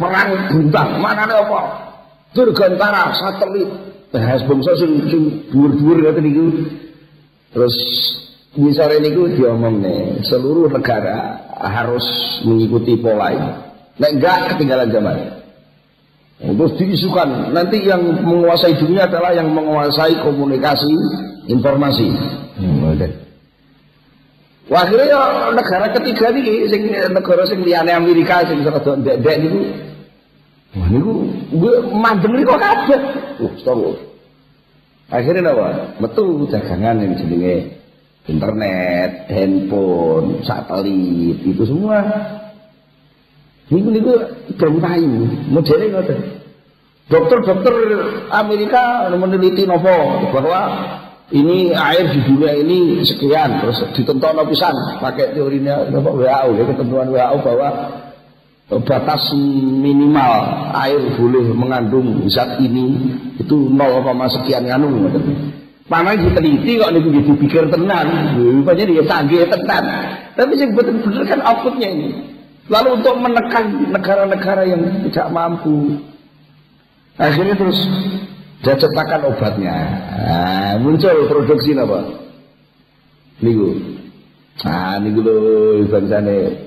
[0.01, 1.61] perang bintang mana ada apa?
[2.33, 3.69] Dirgantara satelit.
[4.11, 6.47] Bahas bangsa sing sing dhuwur-dhuwur ngoten niku.
[7.53, 7.77] Terus
[8.57, 12.05] misalnya niku nih seluruh negara harus
[12.49, 13.51] mengikuti pola ini.
[13.97, 15.17] Nek enggak ketinggalan zaman.
[16.37, 17.53] Terus diisukan.
[17.53, 20.93] Nanti yang menguasai dunia adalah yang menguasai komunikasi
[21.47, 22.11] informasi
[22.59, 23.27] hmm,
[24.75, 25.21] akhirnya ya
[25.55, 29.61] negara ketiga nih, sing negara sing liyane Amerika sing rada ndek-ndek niku.
[30.75, 31.13] Wah niku
[31.55, 33.01] gue mandeng niku kabeh.
[33.39, 33.79] Uh, stop.
[35.07, 35.95] Akhirnya apa?
[36.03, 37.79] Metu dagangan yang jenenge
[38.27, 42.03] internet, handphone, satelit, itu semua.
[43.71, 44.13] Niku niku
[44.59, 46.19] gentayu, modele ngoten.
[47.07, 47.75] Dokter-dokter
[48.35, 50.61] Amerika meneliti nopo bahwa
[51.35, 57.37] ini air di dunia ini sekian terus ditentukan pisan pakai teorinya WHO ya ketentuan WHO
[57.43, 57.69] bahwa
[58.87, 59.35] batas
[59.83, 60.33] minimal
[60.75, 65.11] air boleh mengandung zat ini itu 0, sekian nganu
[65.87, 69.85] Paman diteliti kok niku dipikir tenan, rupanya dia canggih tenan.
[70.35, 72.11] Tapi sing betul-betul kan outputnya ini.
[72.67, 76.03] Lalu untuk menekan negara-negara yang tidak mampu,
[77.15, 77.79] akhirnya terus
[78.64, 79.77] dia ciptakan obatnya.
[80.16, 82.01] Nah, muncul produksi apa?
[83.45, 83.69] Niku.
[84.64, 85.37] Ah, niku lho
[85.92, 86.64] bangsane.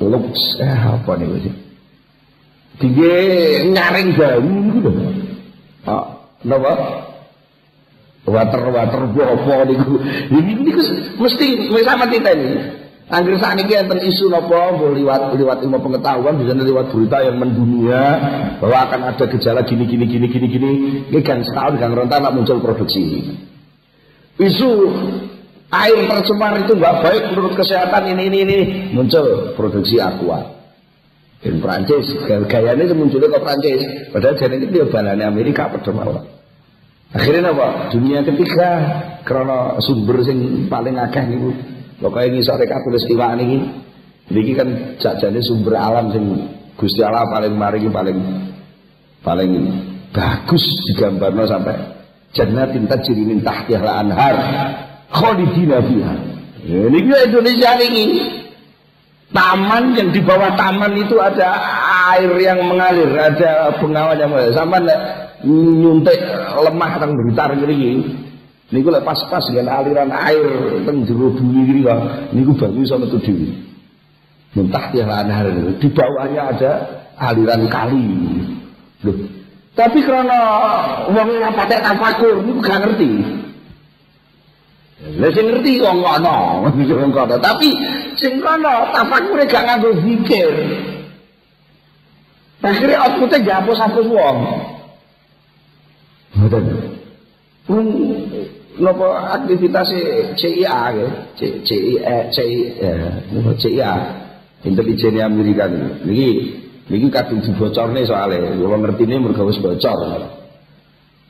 [0.00, 1.54] Lux eh apa niku sih?
[2.80, 3.14] Tiga
[3.72, 4.52] nyaring bau
[4.84, 4.92] lho.
[5.88, 6.04] Ah,
[6.44, 6.72] napa?
[8.28, 9.92] Water water apa niku.
[10.28, 10.80] Ini niku
[11.16, 12.79] mesti wis sama kita ini.
[13.10, 14.54] Angger ini enten isu nopo
[14.94, 18.02] lewat lewat ilmu pengetahuan bisa lewat berita yang mendunia
[18.62, 20.70] bahwa akan ada gejala gini gini gini gini gini.
[21.10, 23.34] Ini kan setahun kan rentan muncul produksi.
[24.38, 24.70] Isu
[25.74, 28.58] air tercemar itu nggak baik menurut kesehatan ini ini ini.
[28.94, 30.46] Muncul produksi aqua.
[31.42, 32.06] Di Prancis
[32.46, 33.80] gayanya munculnya ke Prancis
[34.14, 35.90] padahal jadi itu dia balanya Amerika pada
[37.10, 37.90] akhirnya apa?
[37.90, 38.70] Dunia ketiga
[39.26, 41.40] karena sumber sing paling akeh nih
[42.00, 43.60] Pokoknya ini sore tulis iwak ini,
[44.32, 46.24] ini kan jajane sumber alam sing
[46.80, 48.18] Gusti Allah paling mari paling
[49.20, 49.52] paling
[50.16, 51.76] bagus digambarno sampai
[52.32, 54.36] jannatin tajri min tahtiha anhar
[55.12, 56.14] khalidina fiha.
[56.64, 58.04] Ini Indonesia ini
[59.28, 61.52] taman yang di bawah taman itu ada
[62.16, 64.56] air yang mengalir, ada pengawan yang mengalir.
[64.56, 64.80] Sama
[65.44, 66.20] nyuntik
[66.64, 68.08] lemah tang bentar gini
[68.70, 70.46] Niku lek pas-pas dengan aliran air
[70.86, 73.50] teng jero bumi iki kok niku banyu iso metu dhewe.
[74.54, 76.72] Muntah ya anhar di bawahnya ada
[77.18, 78.06] aliran kali.
[79.02, 79.18] Loh.
[79.74, 80.38] Tapi karena
[81.10, 83.10] wong ora patek tafakur niku gak ngerti.
[85.18, 86.36] Lah sing ngerti wong ngono,
[87.02, 87.36] wong kono.
[87.42, 87.74] Tapi
[88.14, 90.50] sing kono tafakure gak nganggo zikir.
[92.62, 93.66] Akhirnya outputnya gak.
[96.38, 96.62] Betul.
[97.66, 97.86] Wong
[98.80, 99.92] nopo aktivitas
[100.34, 102.60] CIA ya CIA CIA
[103.60, 103.92] CIA
[104.64, 108.56] intelijen Amerika niki niki kadung dibocorne soalnya.
[108.56, 110.00] Kalau ngerti ini mereka bocor.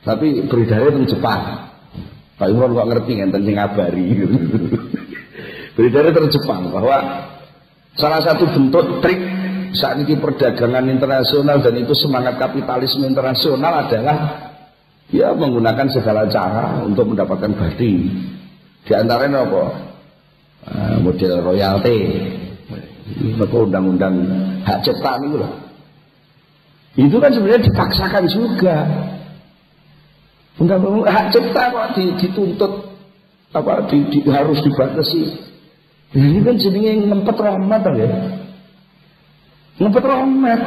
[0.01, 1.41] Tapi beredarnya di Jepang.
[2.41, 4.17] Pak Imron kok ngerti ngenten sing ngabari
[5.77, 6.97] beredarnya di Jepang bahwa
[7.93, 9.21] salah satu bentuk trik
[9.77, 14.17] saat ini perdagangan internasional dan itu semangat kapitalisme internasional adalah
[15.11, 18.09] ya menggunakan segala cara untuk mendapatkan badi.
[18.87, 19.63] Di antaranya apa?
[20.61, 21.99] Uh, model royalti.
[23.11, 24.15] Itu undang-undang
[24.63, 25.61] hak cipta itu lah
[26.99, 28.77] itu kan sebenarnya dipaksakan juga.
[30.59, 32.73] Undang-undang hak cipta kok dituntut
[33.55, 35.23] apa di, di, harus dibatasi.
[36.11, 38.11] Ini kan jenenge ngempet rahmat ya.
[39.79, 40.61] Ngempet rahmat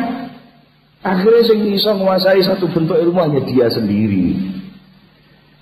[1.05, 4.41] Akhirnya sing bisa menguasai satu bentuk ilmu dia sendiri.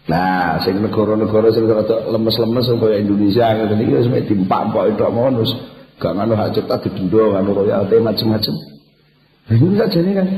[0.07, 5.03] Nah, sing negara-negara sing rada lemes-lemes kaya Indonesia ngene iki wis mek dimpak kok itu
[5.03, 5.43] ngono
[5.99, 8.55] gak ngono hak cipta didendo ngono royalti macam-macam.
[9.51, 10.29] Nah, ini saja nih kan.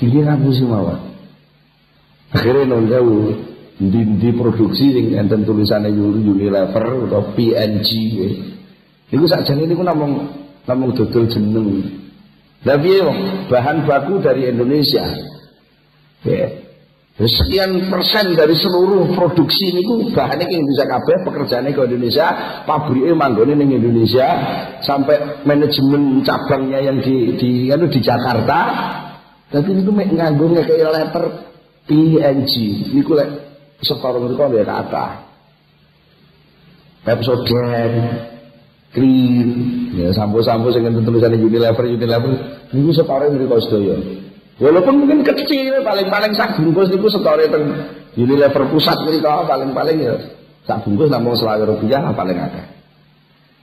[0.00, 0.20] Dini
[0.52, 1.00] sih mawon.
[2.32, 3.36] Akhirnya nonjau
[3.80, 7.90] di, di produksi yang enten tulisannya Unilever atau PNG.
[9.08, 10.28] Itu saja ini ku namung
[10.68, 11.84] namung dodol jeneng.
[12.60, 12.90] Tapi
[13.48, 15.04] bahan baku dari Indonesia.
[16.28, 16.48] Ya.
[17.20, 22.26] Sekian persen dari seluruh produksi ini bahannya yang bisa kabeh pekerjaannya ke Indonesia,
[22.64, 24.28] pabriknya manggone di Indonesia,
[24.80, 28.60] sampai manajemen cabangnya yang di di anu di Jakarta.
[29.52, 31.24] Tapi itu nganggo kayak letter
[31.84, 32.52] PNG.
[32.88, 33.30] ini lek
[33.84, 35.06] sekarang itu ya kata.
[38.90, 39.48] Clean,
[39.94, 42.32] ya sampo-sampo sing tulisannya Unilever Unilever
[42.74, 43.96] niku setore mriko sedaya.
[44.60, 47.64] Walaupun mungkin kecil, paling-paling sak bungkus niku setore teng
[48.18, 50.14] Unilever pusat mriko paling-paling ya
[50.66, 52.66] sak bungkus namung selawe rupiah paling akeh.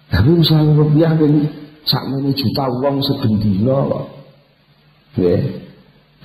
[0.08, 1.44] Tapi selawe rupiah ini
[1.84, 2.04] sak
[2.36, 4.06] juta wong sebendina kok.
[5.20, 5.42] Nggih.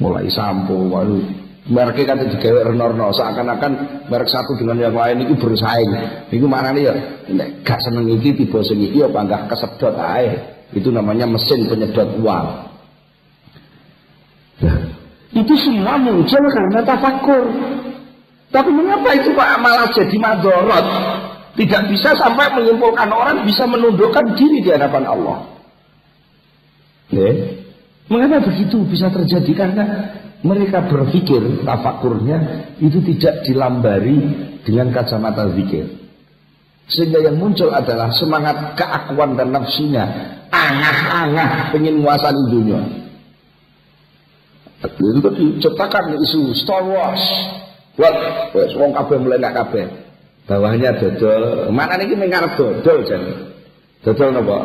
[0.01, 3.73] Mulai sampo waduh mereknya kan digawe renorno seakan-akan
[4.11, 5.91] merek satu dengan yang lain itu bersaing.
[6.33, 6.95] Itu mana nih ya
[7.31, 10.31] nek gak seneng iki tiba sing iki apa enggak kesedot ae.
[10.73, 12.47] Itu namanya mesin penyedot uang.
[14.63, 14.79] Nah,
[15.37, 17.45] itu semua muncul karena tafakur
[18.53, 20.87] tapi mengapa itu Pak malah jadi madorot?
[21.57, 25.39] Tidak bisa sampai menyimpulkan orang bisa menundukkan diri di hadapan Allah.
[27.13, 27.29] Ya.
[28.09, 29.53] mengapa begitu bisa terjadi?
[29.57, 29.85] Karena
[30.43, 34.19] mereka berpikir tafakurnya itu tidak dilambari
[34.67, 35.87] dengan kacamata zikir.
[36.91, 40.05] Sehingga yang muncul adalah semangat keakuan dan nafsunya.
[40.53, 42.83] Angah-angah pengen menguasai dunia.
[44.83, 47.23] Itu kan diciptakan isu Star Wars.
[47.95, 48.15] Buat
[48.53, 49.87] wes wong kabeh melenak kabeh.
[50.51, 51.71] Bawahnya dodol.
[51.71, 53.23] Mana nih mengarep dodol jan.
[54.03, 54.59] Dodol napa?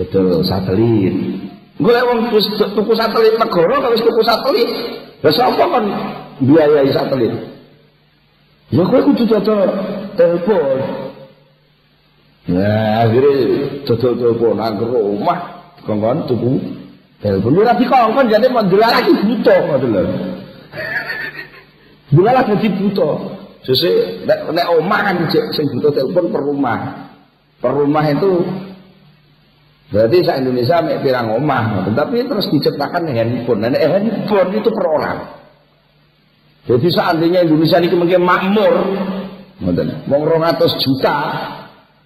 [0.00, 1.12] Dodol satelit.
[1.80, 2.28] Gue wong
[2.76, 4.68] tuku satelit negara kalau tuku satelit,
[5.24, 5.84] ya sapa kan
[6.44, 7.52] biayai satelit?
[8.72, 9.68] Ya kowe kudu dodol
[10.16, 10.80] telepon.
[12.48, 13.36] Nah, akhirnya
[13.84, 15.40] dodol telepon nang rumah
[15.84, 16.52] kongkon tuku
[17.20, 17.60] telepon.
[17.60, 20.02] Ora dikongkon jadi mau lagi buta ngoten lho.
[22.16, 23.08] Dilalah dadi buta.
[23.62, 26.78] Sese nek nek omah kan sing buta telepon per rumah.
[27.60, 28.40] Per rumah itu
[29.92, 33.60] Berarti sa Indonesia mek pirang omah, tapi terus diciptakan handphone.
[33.60, 35.18] Nah, handphone itu per orang.
[36.64, 38.74] Jadi seandainya Indonesia ini mungkin makmur,
[40.08, 41.18] mau 200 juta,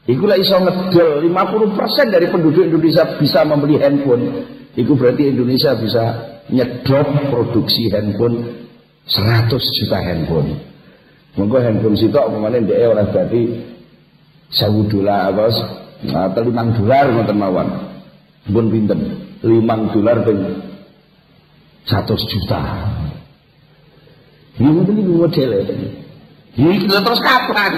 [0.07, 4.47] Iku lah iso ngedel 50% dari penduduk Indonesia bisa membeli handphone.
[4.79, 6.05] Iku berarti Indonesia bisa
[6.47, 8.71] nyedot produksi handphone
[9.03, 10.63] 100 juta handphone.
[11.35, 13.43] Monggo handphone sitok kemarin dia oleh berarti
[14.47, 15.51] sewu dolar apa
[16.05, 17.69] atau limang dolar ngoten mawon.
[18.47, 19.01] Pun pinten?
[19.43, 20.41] Limang dolar ping
[21.87, 22.63] satu juta.
[24.57, 25.63] Ini mungkin ini model ya.
[26.57, 27.73] Ini kita terus kapan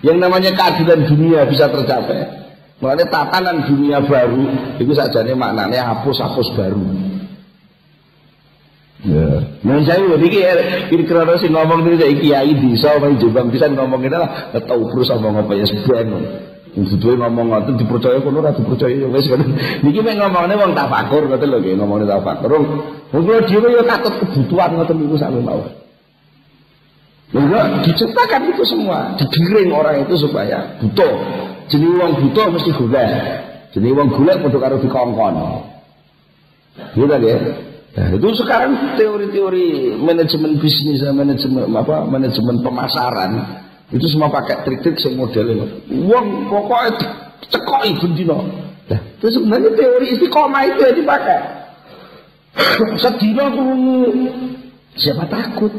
[0.00, 2.24] yang namanya keadilan dunia bisa tercapai?
[2.82, 4.44] Mengenai tatanan dunia baru
[4.80, 6.84] itu saja nih maknanya hapus-hapus baru.
[9.04, 9.30] Ya.
[9.60, 10.28] Nah saya ini
[10.88, 15.12] kira-kira sih ngomong ini kayak kiai bisa, main jubang bisa ngomong ini lah, tahu terus
[15.12, 16.20] ngomong apa ya sebenarnya.
[16.74, 19.54] Duwe ngomong ngoten dipercaya kono ora dipercaya ya wis ngoten.
[19.86, 22.50] Niki mek ngomongne wong tafakur ngoten lho nggih ngomongne tafakur.
[22.50, 22.64] Wong
[23.14, 25.70] kula dhewe ya katut kebutuhan ngoten niku sak mawon.
[27.34, 31.14] Enggak diciptakan itu semua, digiring orang itu supaya butuh.
[31.70, 33.10] Jenenge wong butuh mesti golek.
[33.70, 35.34] Jenenge wong golek padha karo dikongkon.
[36.94, 37.38] Gitu ya.
[37.94, 43.62] Nah, itu sekarang teori-teori manajemen bisnis, manajemen apa, manajemen pemasaran
[43.94, 45.70] itu semua pakai trik-trik yang modelnya.
[45.86, 46.98] Uang pokoknya
[47.46, 48.42] cekoki bendino.
[48.90, 51.40] Nah, itu sebenarnya teori istiqomah itu yang dipakai.
[53.02, 54.02] Sedina krungu
[54.98, 55.70] siapa takut?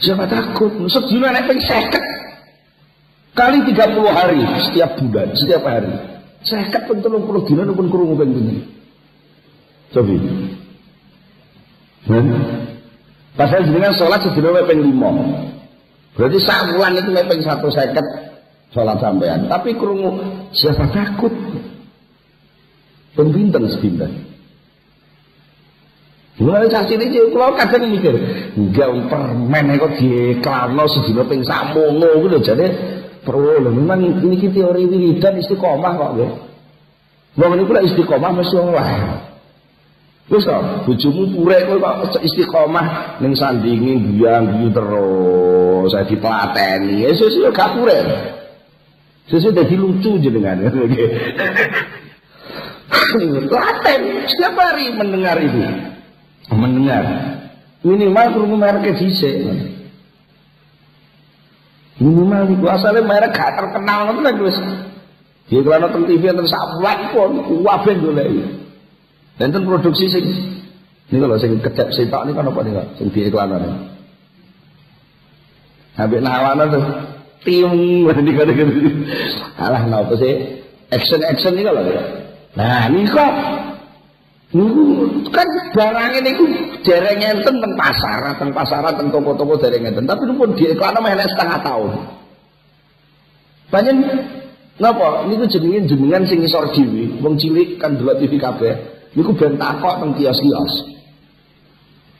[0.00, 0.72] Siapa takut?
[0.88, 3.76] Sedina nek ping 50 kali 30
[4.08, 5.92] hari setiap bulan, setiap hari.
[6.48, 6.96] 50 pun
[7.44, 8.58] 30 dina pun krungu ping pinten.
[9.92, 10.16] Coba.
[12.08, 12.28] Hmm?
[13.36, 15.56] Pasal jenengan sholat sedina ping 5.
[16.16, 18.04] Berarti saat bulan itu lepeng satu seket
[18.72, 19.46] sholat sampean.
[19.52, 20.16] Tapi kerungu
[20.56, 21.32] siapa takut?
[23.16, 24.12] Pembinten sebinten.
[26.36, 28.12] Mulai cah cilik cilik kalau kadang mikir,
[28.60, 32.66] enggak permen kok diiklanno sedina ping samono gitu jadi
[33.24, 36.32] perlu memang ini teori wiridan istiqomah kok nggih.
[37.40, 38.84] Wong niku lek istiqomah mesti ora.
[40.26, 47.06] Wis to, bojomu purek kowe kok istiqomah ning sandingi biyang terus saya dipateni.
[47.06, 48.02] Ya sesuk yo gak purek.
[49.30, 50.66] Sesuk dadi lucu jenengan.
[53.54, 55.62] Laten setiap hari mendengar itu.
[56.50, 57.06] Mendengar.
[57.86, 59.46] Minimal krungu merek dhisik.
[62.02, 64.58] Minimal iku asale merek gak terkenal ngoten wis.
[65.46, 66.66] Di iklan nonton TV enten sak
[67.14, 68.65] pun kuwabe golek.
[69.36, 70.24] Enten produksi sing
[71.12, 72.86] ini kalau sing kedap setak ini kan apa nih kak?
[72.96, 73.62] Sing di iklanan.
[75.96, 76.84] Habis nawana tuh
[77.44, 77.72] tim
[78.10, 78.72] ini kan gitu.
[79.60, 80.64] Alah napa sih?
[80.88, 82.02] Action action ini kalau ya.
[82.56, 83.32] Nah ini kok
[85.30, 86.44] kan barang ini ku
[86.80, 90.08] dereng enten teng pasar, teng pasaran, teng toko-toko dereng enten.
[90.08, 91.92] Tapi pun di iklan mah setengah tahun.
[93.68, 93.96] Banyak
[94.76, 95.24] Napa?
[95.24, 98.95] Niku jenenge jenengan sing isor dhewe, wong cilik kan TV kabeh.
[99.16, 100.72] Niku ben takok teng kios-kios.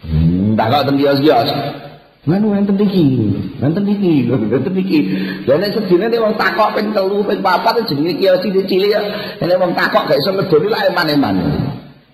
[0.00, 1.50] Hmm, takok teng kios-kios.
[2.26, 3.06] Manu enten iki,
[3.62, 5.00] enten iki, enten iki.
[5.46, 9.00] Lah nek sedine nek wong takok ping 3, ping 4 jenenge kios cilik-cilik ya.
[9.38, 11.36] Nek wong takok gak iso ngedoni lah eman-eman.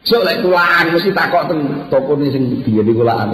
[0.04, 3.30] So lek kulaan mesti takok teng tokone sing dingene kulaan.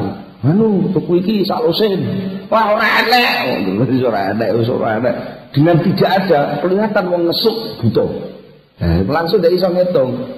[0.46, 1.98] Anu tuku iki sak lusin.
[2.46, 3.26] Wah ora enek.
[3.74, 5.14] Oh, ora enek, ora enek
[5.52, 8.06] dengan tidak ada kelihatan wong ngesuk buta.
[8.78, 10.37] Nah, langsung dari iso ngitung.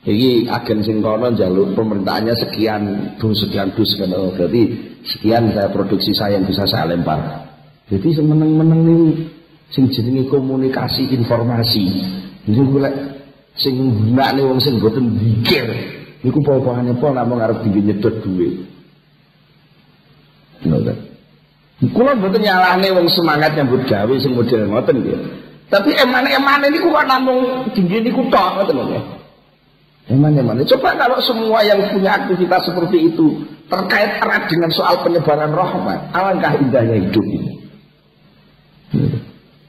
[0.00, 5.68] Iki agen sing kono njaluk pemerintahnya sekian dus sekian dus kan oh, berarti sekian saya
[5.68, 7.20] produksi saya yang bisa saya lempar.
[7.92, 9.28] Jadi semeneng-meneng ini
[9.68, 11.84] sing jenenge komunikasi informasi.
[12.48, 12.94] Ini golek
[13.60, 15.68] sing gunane wong sing boten mikir.
[16.24, 18.56] Niku apa-apane apa namung arep nyedot duit.
[20.64, 20.96] Ngoten.
[21.92, 25.20] Kula mboten nyalahne wong semangat nyambut gawe sing model ngoten nggih.
[25.68, 29.19] Tapi eman-eman ini kok namung tinggi niku tok ngoten nggih.
[30.10, 30.66] Eman-eman.
[30.66, 36.58] Coba kalau semua yang punya aktivitas seperti itu terkait erat dengan soal penyebaran rahmat, alangkah
[36.58, 37.52] indahnya hidup ini.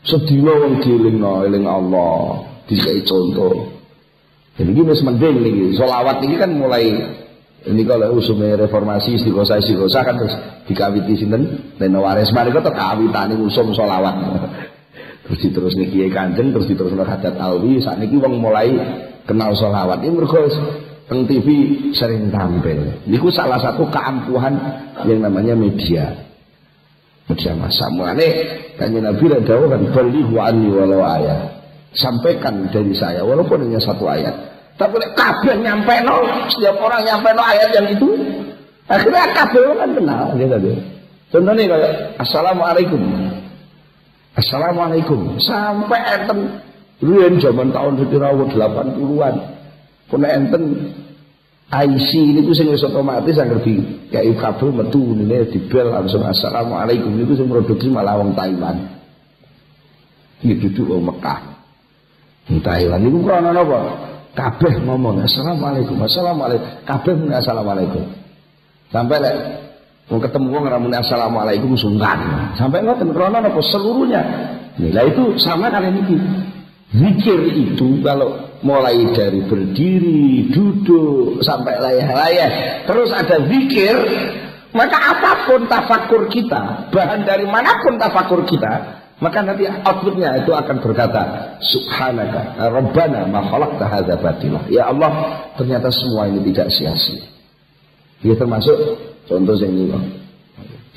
[0.01, 3.69] Sedina wong dielingno eling Allah, dikai contoh.
[4.57, 6.89] Jadi ini mending nih, solawat ini kan mulai
[7.61, 10.33] ini kalau usumnya reformasi istiqosa istiqosa kan terus
[10.65, 11.45] dikawiti sinten
[11.77, 14.17] Leno Waris mereka kawitane usum solawat
[15.29, 18.73] terus diterus kiai kanjeng terus diterus nih hadat alwi saat ini wong mulai
[19.25, 20.47] kenal solawat ini mereka
[21.09, 21.47] teng TV
[21.91, 24.55] sering tampil itu salah satu keampuhan
[25.05, 26.07] yang namanya media
[27.27, 28.27] media masa mulane
[28.79, 31.61] kanjeng Nabi dawuh kan beli anni walau ayat
[31.91, 34.51] sampaikan dari saya walaupun hanya satu ayat
[34.81, 38.09] tapi nek kabeh nyampe no, setiap orang nyampe no ayat yang itu,
[38.89, 40.73] akhirnya kabeh kan kenal gitu.
[41.29, 43.01] Contohnya kayak Assalamualaikum.
[44.33, 45.37] Assalamualaikum.
[45.37, 46.39] Sampai enten
[47.01, 49.35] Rian zaman tahun sepirawa 80-an.
[50.07, 50.63] Pun enten
[51.71, 53.79] IC ini tuh sing otomatis agar di
[54.11, 58.75] kayak kabel metu ini di bel langsung assalamualaikum itu sing produksi malah wong Taiwan.
[60.45, 61.39] Ini duduk wong Mekah.
[62.45, 63.79] Di Taiwan itu krono apa?
[64.31, 68.03] kabeh ngomong assalamualaikum assalamualaikum kabeh muni assalamualaikum
[68.87, 69.35] sampai lek
[70.07, 72.19] mau ketemu wong ramune assalamualaikum sungkan
[72.55, 74.23] sampai ngoten krana apa seluruhnya
[74.79, 76.15] nilai itu sama kalian ini
[76.91, 82.49] zikir itu kalau mulai dari berdiri duduk sampai layah-layah
[82.85, 83.95] terus ada zikir
[84.71, 90.49] maka apa pun tafakur kita bahan dari mana pun tafakur kita maka nanti outputnya itu
[90.49, 94.65] akan berkata, Subhanaka, Rabbana ma khalaqta hadza batila.
[94.65, 97.21] Ya Allah, ternyata semua ini tidak sia-sia.
[98.25, 98.73] Ya termasuk
[99.29, 99.97] contoh yang ini.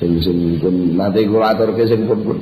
[0.01, 2.37] Sing sing pun nanti aturke sing pun pun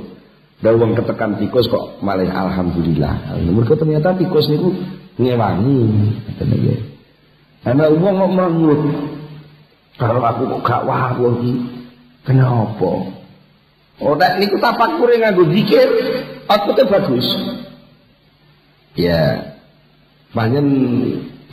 [0.72, 3.36] wong ketekan tikus kok malah alhamdulillah.
[3.51, 4.72] Mergo ternyata tikus niku
[5.20, 5.80] ngewangi.
[7.68, 8.82] Ana wong kok mengut.
[9.99, 11.53] Kalau aku kok gak wawuh iki
[12.24, 12.91] kenapa?
[14.01, 15.86] Oh, nek niku tafakure nganggo zikir,
[16.49, 17.28] outputnya bagus.
[18.97, 19.53] Ya.
[20.34, 20.66] Panjen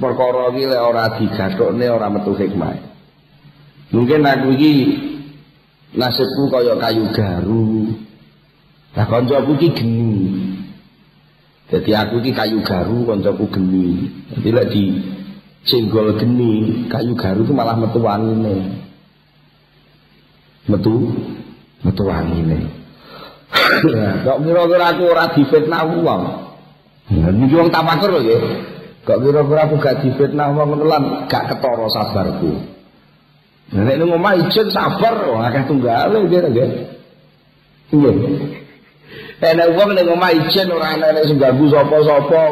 [0.00, 2.80] perkara iki lek ora digathokne ora metu hikmah.
[3.92, 4.72] Mungkin aku iki
[5.98, 7.92] nasibku kaya kayu garu.
[8.98, 10.14] Lah kancaku iki geni.
[11.70, 14.10] Jadi aku iki kayu garu, kancaku geni.
[14.34, 14.84] Jadi lek di
[15.62, 18.82] senggol geni, kayu garu itu malah metu wangine.
[20.66, 21.10] Metu
[21.80, 22.80] metu wangine
[24.22, 26.22] kok kira-kira aku ora difitnah wong
[27.10, 28.42] niki wong tafakur lho nggih
[29.02, 32.52] kok kira-kira aku gak difitnah wong ngono lan gak ketara sabarku
[33.74, 35.14] nek ning omah ijen sabar
[35.50, 36.70] akeh tunggale nggih
[37.90, 38.12] iya
[39.40, 42.44] nek wong ning omah ijen ora ana sing ganggu sapa-sapa.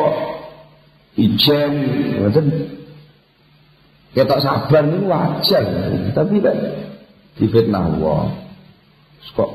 [1.21, 1.73] Ijen
[2.17, 2.47] ngoten.
[4.17, 5.65] Ya tak sabar niku wajar.
[6.17, 6.57] Tapi kan
[7.37, 8.33] difitnah wong
[9.37, 9.51] kok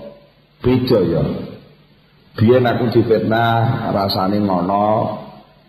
[0.62, 1.24] beda ya.
[2.38, 5.18] Biyen aku difitnah rasane ngono.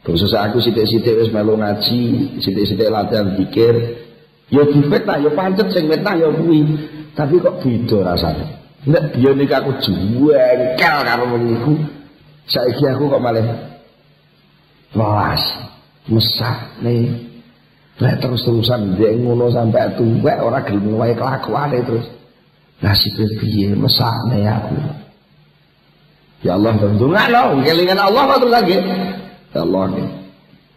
[0.05, 4.05] Terus aku sithik-sithik wis melu ngaji sithik-sithik latihan pikir
[4.53, 6.61] ya difitnah ya pancet sing fitnah ya kuwi.
[7.17, 11.72] Tapi kok beda rasane nek biyen iki aku jengkel karo wong iku
[12.45, 13.45] saiki aku kok malah
[14.93, 15.43] welas
[16.85, 17.32] nih.
[17.95, 22.11] Lek terus-terusan dia ngono sampai tuwek ora gelem wae kelakuane terus.
[22.82, 24.74] Nasibnya piye mesane aku.
[26.43, 28.76] Ya Allah tentu nggak lo kelingan Allah kok lagi.
[29.55, 30.09] Ya Allah nih.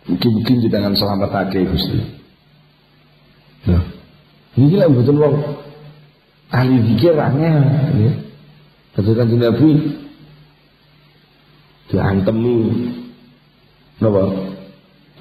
[0.07, 1.99] Mungkin-mungkin di tangan selamat hati Gusti.
[3.65, 3.83] Nah
[4.55, 5.35] ini lah betul wong
[6.53, 7.51] ahli pikirannya
[7.97, 8.11] ya
[8.97, 9.69] katakan Nabi
[11.87, 12.55] diantemi
[13.99, 14.23] napa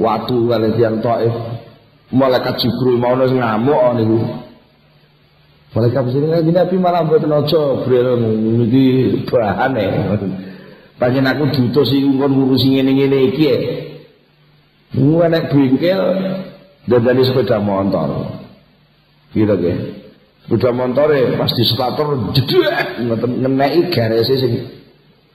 [0.01, 1.35] waktu kali tiang Taif
[2.13, 4.19] malaikat Jibril mau ngamuk niku
[5.77, 10.17] Malaikat sini kan Nabi malah buat nojo, beliau niki bahan ya.
[10.97, 13.57] Panjen aku diutus iku kon ngurusi ngene-ngene iki ya.
[14.97, 16.01] Mu nek bengkel
[16.89, 18.41] dari sepeda motor.
[19.37, 19.73] Gitu ke.
[20.47, 24.63] Sepeda motor ya pasti starter jedek ngeneki garese sing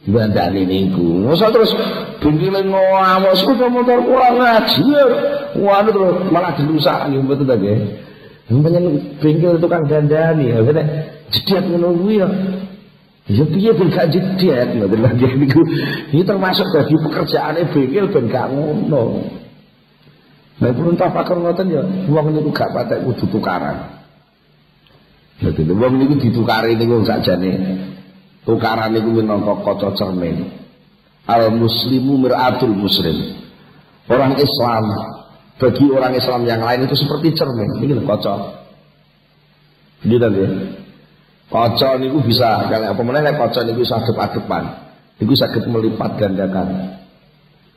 [0.07, 1.27] bandani niku.
[1.27, 1.75] Masa terus
[2.23, 5.09] bengkel ngomong sepeda motor kurang ngajar.
[5.59, 7.79] Wah terus malah dirusak nggih mboten ta nggih.
[8.47, 8.83] Pengen
[9.19, 10.83] bengkel tukang dandani ya kene
[11.27, 12.27] jedek ngono kuwi ya.
[13.27, 15.59] Ya piye ben gak jedek ngoten lagi niku.
[16.15, 19.27] Ini termasuk dadi pekerjaane bengkel ben gak ngono.
[20.55, 24.00] Nah pun tafakar ngoten ya, wong niku gak patek kudu tukaran.
[25.41, 27.51] Dadi wong niku ditukari niku sakjane.
[28.45, 30.45] Tukaran niku minangka kaca cermin.
[31.25, 33.41] Al muslimu mir'atul muslim.
[34.05, 34.85] Orang Islam
[35.57, 37.81] bagi orang Islam yang lain itu seperti cermin.
[37.81, 38.35] Ini kaca.
[40.05, 40.49] Gitu ya.
[41.49, 44.63] Kaca niku bisa kalau apa meneh nek kaca niku bisa adep-adepan.
[45.17, 46.97] Niku saged melipat gandakan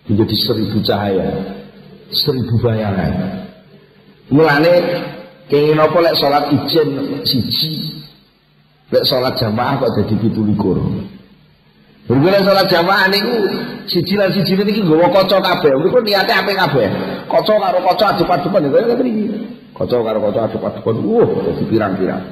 [0.04, 1.28] menjadi seribu cahaya,
[2.12, 3.44] seribu bayangan.
[4.28, 4.74] Mulane
[5.48, 6.88] kenging apa lek salat ijen
[7.24, 8.00] siji.
[8.92, 10.44] Lek salat jamaah kok dadi 17.
[12.04, 13.34] Berguna salat jamaah niku
[13.88, 15.72] siji lan siji niki nggawa kaca kabeh.
[15.80, 16.88] Niku niate apik kabeh.
[17.28, 19.24] Kaca karo kaca adep-adepan ya kaya iki.
[19.72, 20.94] Kaca karo kaca adep-adepan.
[21.00, 22.22] Wuh, dadi pirang-pirang.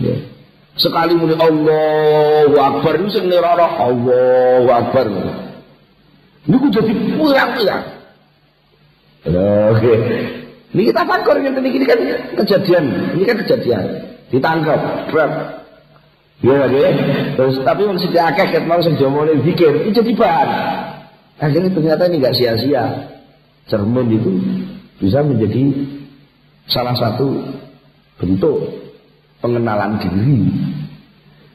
[0.00, 0.14] Ya.
[0.74, 5.06] Sekali muni Allahu Akbar itu sing nirara Allahu Akbar.
[6.44, 7.84] Niku jadi pulang-pulang.
[9.24, 9.94] Oke.
[10.74, 12.00] Ini kita fakor yang ini kan
[12.34, 13.84] kejadian, ini kan kejadian.
[14.34, 15.62] Ditangkap, berat.
[16.42, 16.82] Ya lagi.
[17.38, 20.48] Terus tapi sithik akeh ket mau sing jomone pikir, itu jadi bahan.
[21.38, 22.84] Akhirnya ternyata ini nggak sia-sia.
[23.70, 24.34] Cermin itu
[24.98, 25.62] bisa menjadi
[26.66, 27.38] salah satu
[28.18, 28.66] bentuk
[29.38, 30.42] pengenalan diri.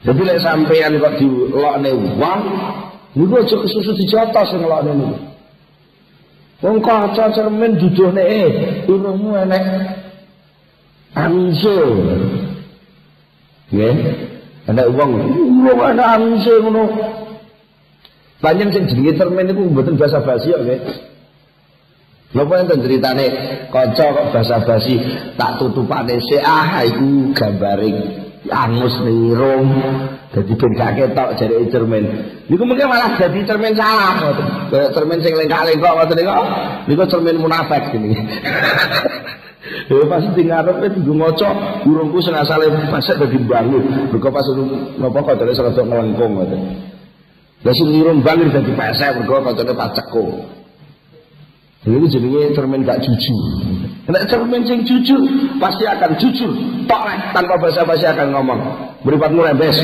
[0.00, 2.40] Jadi lek sampean kok dilokne wong,
[3.20, 5.29] niku aja kesusu dijotos ngelokne niku.
[6.60, 8.48] Wong kaca cermin duduhne eh
[8.84, 9.64] irungmu enek
[11.16, 11.78] anse.
[13.72, 13.96] Nggih.
[14.68, 15.10] Enek wong,
[15.64, 16.84] wong enek anse ngono.
[18.44, 20.80] Panjen sing jenenge cermin niku mboten basa basi kok nggih.
[22.36, 23.26] Napa enten ceritane
[23.72, 25.00] kanca kok basa-basi
[25.40, 29.68] tak tutupane sik ah iku gambare angus nirung
[30.32, 32.04] dadi ben gak ketok jare cermin.
[32.48, 34.46] Niku mungkin malah dadi cermin salah ngoten.
[34.96, 36.32] Cermin sing lengkak-lengkok ngoten niku.
[36.88, 38.16] Niku cermin munafik ini.
[39.90, 41.50] Ya pas di ngarepe digo maca
[41.84, 44.08] urungku sing asale pasek dadi bangun.
[44.08, 44.46] Mergo pas
[44.96, 46.60] napa kancane serada ngelengkung ngoten.
[47.60, 50.59] Lah sing nirung bangun dadi pesek mergo kancane pacekku.
[51.80, 53.40] Ini jenenge cermin gak jujur.
[54.04, 55.22] Nek cermin sing jujur
[55.56, 56.52] pasti akan jujur.
[56.84, 58.60] Tok tanpa basa-basi akan ngomong.
[59.00, 59.80] Beripatmu rembes.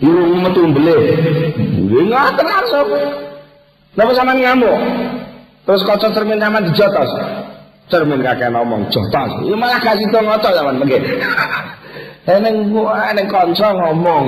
[0.00, 1.00] Irung metu mbelih.
[2.08, 2.88] Ngaten langsung.
[3.94, 4.78] Napa sampean ngamuk?
[5.68, 7.10] Terus kaca cermin sampean dijotos.
[7.92, 9.30] Cermin kakek ngomong jotos.
[9.44, 10.98] Ya malah kasih to ngoco sampean mengke.
[12.24, 14.24] Eneng eneng kanca ngomong.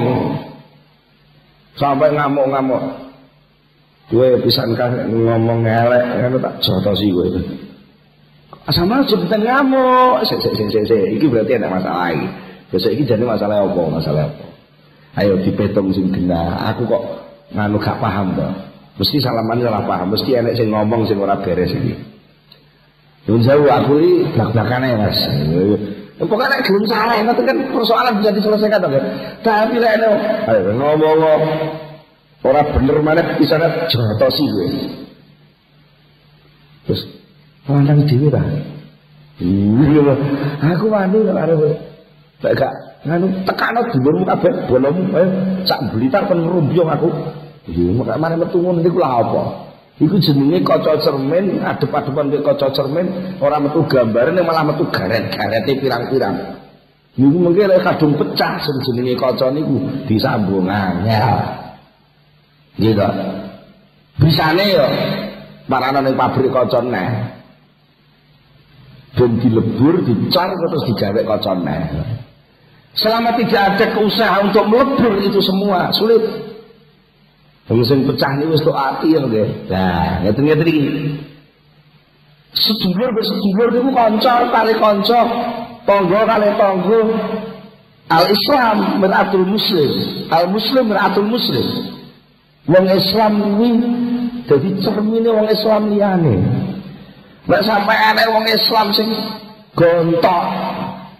[1.80, 3.05] Sampai ngamuk-ngamuk.
[4.06, 7.40] Gue pisan kan ngomong ngelek kan tak jotosi gue itu.
[8.70, 10.22] Sama sebutan ngamuk.
[10.22, 10.98] Se se se se se.
[11.18, 12.26] Iki berarti ada masalah lagi.
[12.70, 13.82] Besok iki jadi masalah apa?
[13.90, 14.46] Masalah apa?
[15.18, 16.70] Ayo dipetung sing kena.
[16.70, 17.02] Aku kok
[17.50, 18.50] nganu gak paham toh.
[19.02, 20.14] Mesti salaman salah paham.
[20.14, 21.94] Mesti enek sing ngomong sing ora beres iki.
[23.26, 25.18] Nyun sewu aku iki blak-blakane Mas.
[26.16, 29.04] Pokoknya gelem salah, itu kan persoalan bisa diselesaikan kan.
[29.44, 31.18] Tapi lek ayo ngomong
[32.44, 33.56] Orang bener mana bisa
[33.88, 34.68] jotosi gue.
[36.86, 37.02] Terus
[37.66, 38.42] mandang dhewe ta.
[39.36, 40.14] Iya
[40.72, 41.60] Aku wani kok arep
[42.36, 42.72] Lek gak
[43.08, 45.28] nganu tekano dulurmu kabeh bolomu ayo
[45.64, 47.08] sak blitar pen ngrumbyong aku.
[47.72, 49.66] Iya mak mare metu ngono niku apa?
[49.96, 53.08] Iku jenenge kaca cermin, adep-adepan ke kaca cermin,
[53.40, 56.36] ora metu gambare malah metu garet-garete pirang-pirang.
[57.16, 61.65] Niku mengke lek kadung pecah sing jenenge kaca niku disambung angel.
[62.76, 63.08] Gitu.
[64.20, 64.86] Bisane yo
[65.68, 67.08] marana ning pabrik kaca neh.
[69.16, 71.82] Dan dilebur, dicor terus digawe kaca neh.
[72.96, 76.20] Selama tidak ada keusaha untuk melebur itu semua, sulit.
[77.66, 79.20] Sing pecah niku wis tok ati ya.
[79.26, 80.82] Nah, ngeten-ngeten iki.
[82.56, 85.20] Sedulur wis sedulur niku kanca kali kanca,
[85.84, 87.00] tangga kali tangga.
[88.06, 89.90] Al Islam meratul muslim,
[90.30, 91.95] al muslim meratul muslim.
[92.66, 93.70] Wong Islam kuwi
[94.50, 96.34] dadi cermine wong Islam liyane.
[97.46, 99.06] Nek sampai ana wong Islam sing
[99.78, 100.44] gontok,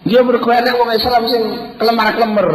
[0.03, 1.43] dia mergo wong Islam sing
[1.79, 2.49] kelemar-kelemar.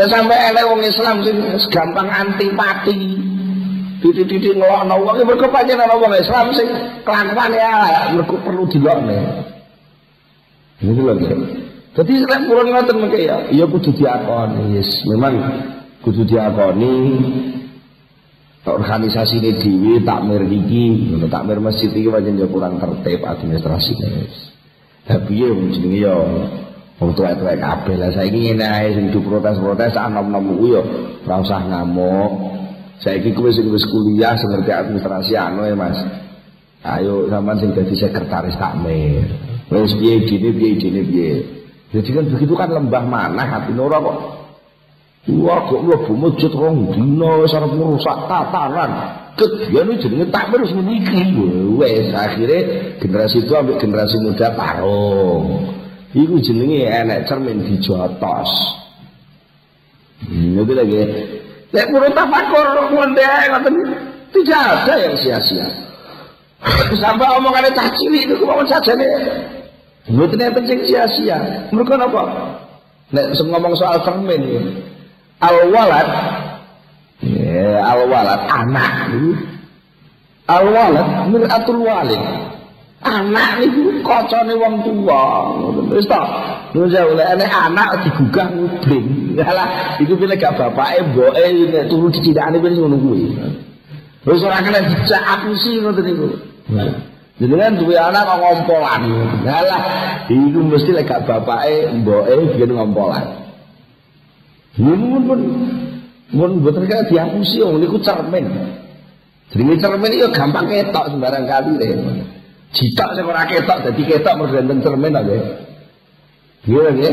[0.00, 1.36] Sampai ana wong Islam sing
[1.68, 2.96] gampang antipati,
[4.00, 6.68] titik-titik ngelokno wong iki mergo pancen wong Islam sing
[7.04, 9.20] kelakuan ya mergo perlu dilokne.
[10.80, 11.12] Ini lho.
[11.92, 14.80] Jadi lek purun ngoten mengke ya, ya kudu diakoni.
[14.80, 15.36] Yes, memang
[16.00, 16.92] kudu diakoni
[18.64, 23.96] organisasi ini dewi takmir iki takmir masjid iki pancen ya kurang tertib administrasi
[25.10, 26.16] tapi ya jenenge ya?
[27.00, 27.96] Wong tuwa-tuwa kabeh.
[27.96, 30.82] Lah saiki ngene ae sing protes-protes anom-nom ku ya
[31.24, 32.32] ora usah ngamuk.
[33.00, 35.96] Saiki kowe sing kuliah sing administrasi anu ya Mas.
[36.84, 39.24] Ayo sampean sing dadi sekretaris takmir.
[39.72, 41.32] Wis piye dene piye dene piye?
[41.90, 44.18] Jadi kan begitu kan lembah mana hati nora kok
[45.28, 49.20] Wah kok mlebu masjid rong dina wis arep ngrusak tatanan.
[49.36, 51.36] Kedhiane jenenge takmir wis niki.
[51.76, 52.58] Wes akhire
[52.96, 55.76] generasi itu ambek generasi muda tarung.
[56.16, 58.48] Iku jenenge enek cermin dijotos.
[60.24, 60.96] Ini lagi.
[61.68, 63.74] Nek purun tafakur ngonde ngoten
[64.32, 65.68] tidak ada yang sia-sia.
[66.96, 69.08] Sampai omongannya cah cilik itu kemauan saja nih.
[70.08, 71.68] Enten sing sia-sia.
[71.68, 72.22] Mereka apa?
[73.12, 74.80] Nek ngomong soal cermin
[75.40, 76.08] al-walad.
[77.20, 78.40] Ya, al-walad.
[78.48, 78.92] Anak
[80.50, 82.22] al-walad miratul walid.
[83.00, 85.24] Anak itu kocone wong tua.
[85.88, 86.20] Wis ta
[86.76, 91.40] lho oleh ane anak digugah ngubling lah iku pilih gak bapake mboke
[91.72, 93.32] nek turu dicindakane wis ngono kuwi?
[94.28, 96.28] Wis ora kena dicak aku sih ngoten niku.
[97.40, 99.02] Jadi kan dua anak kok ngompolan.
[99.48, 99.82] Lah
[100.28, 103.24] iku mesti lek gak bapake mboke biyen ngompolan
[104.78, 105.40] mun pun
[106.30, 108.46] mun boten kaya diapusi wong niku cermin.
[109.50, 111.90] Jenenge cermin itu gampang ketok sembarang kali deh.
[112.70, 115.36] Jika sing ora ketok dadi ketok mergo cermin aja.
[116.68, 117.10] Iya ya.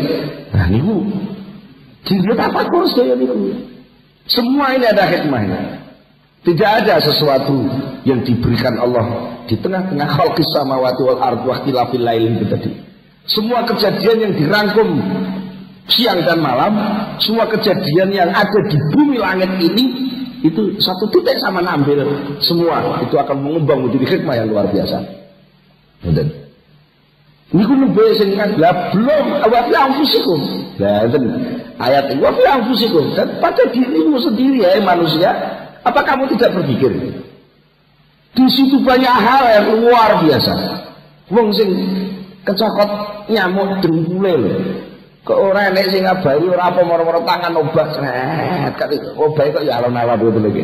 [0.53, 1.07] Nah niku
[2.07, 3.51] Jadi apa kurus ya niku.
[4.27, 5.87] Semua ini ada hikmahnya.
[6.47, 7.67] Tidak ada sesuatu
[8.07, 12.71] yang diberikan Allah di tengah-tengah khalqis samawati wal ard wa ikhtilafil itu tadi.
[13.27, 14.87] Semua kejadian yang dirangkum
[15.87, 16.75] siang dan malam
[17.19, 19.85] semua kejadian yang ada di bumi langit ini
[20.45, 22.05] itu satu titik sama ngambil
[22.43, 25.01] semua itu akan mengembang menjadi hikmah yang luar biasa.
[27.47, 30.39] Ini ku nembe sing lah belum wa fi anfusikum.
[30.83, 31.07] Lah
[31.79, 33.15] ayat ini fi anfusikum.
[33.15, 35.31] Dan pada dirimu sendiri ya manusia
[35.81, 36.91] apa kamu tidak berpikir?
[38.35, 40.53] Di situ banyak hal yang luar biasa.
[41.31, 41.71] Wong sing
[42.43, 42.91] kecokot
[43.31, 44.35] nyamuk dengkule
[45.27, 48.79] Kok ora enek sing ngabari ora apa moro-moro tangan obat sret.
[48.79, 50.63] Kok obat kok ya alon-alon itu lagi.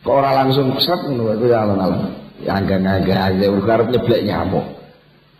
[0.00, 2.00] Kok ora langsung sret ngono itu ya alon-alon.
[2.40, 4.64] Ya angga-angga ya arep nyeblek nyamuk.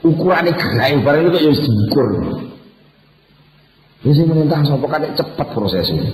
[0.05, 2.09] Ukurane gerai bareng itu ya diukur.
[4.05, 6.13] Ini sing menentang sapa kan cepet prosesnya.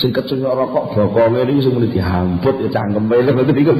[0.00, 3.72] Sing kecunyok rokok bokonge iki sing muni dihambut ya cangkeme lho ngoten iku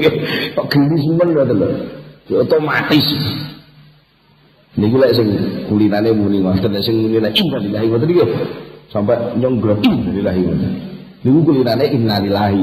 [0.61, 1.69] kok geli semen lho.
[2.29, 3.09] Ya otomatis.
[4.77, 5.29] Niku lek sing
[5.73, 8.25] kulinane muni ngoten lek sing kulinane innalillahi ngoten iki
[8.93, 10.73] sampai nyonggrok innalillahi ngoten.
[11.25, 12.63] Niku kulinane innalillahi.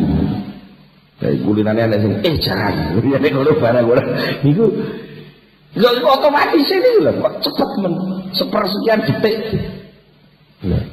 [1.18, 3.01] Kayak kulinane ana sing eh jangan.
[3.01, 4.03] Ya nek ngono barang ora.
[4.45, 4.66] Niku
[5.74, 7.93] Ya otomatis ini lho, kok cepet men
[8.38, 9.38] sepersekian detik.
[10.70, 10.86] Nah.